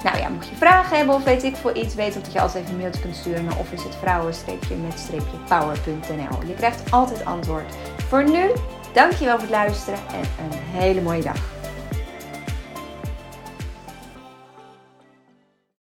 nou 0.05 0.19
ja, 0.19 0.29
mocht 0.29 0.49
je 0.49 0.57
vragen 0.57 0.97
hebben 0.97 1.15
of 1.15 1.25
weet 1.25 1.43
ik 1.43 1.57
voor 1.57 1.75
iets, 1.75 1.95
weet 1.95 2.15
dat 2.15 2.33
je 2.33 2.41
altijd 2.41 2.63
even 2.63 2.75
een 2.75 2.81
mailtje 2.81 3.01
kunt 3.01 3.17
sturen 3.17 3.45
naar 3.45 3.59
office 3.59 3.89
power.nl. 5.49 6.47
Je 6.47 6.55
krijgt 6.55 6.91
altijd 6.91 7.25
antwoord. 7.25 7.75
Voor 8.09 8.25
nu, 8.31 8.51
dankjewel 8.93 9.35
voor 9.35 9.43
het 9.43 9.51
luisteren 9.51 9.99
en 10.09 10.51
een 10.51 10.81
hele 10.81 11.01
mooie 11.01 11.23
dag. 11.23 11.54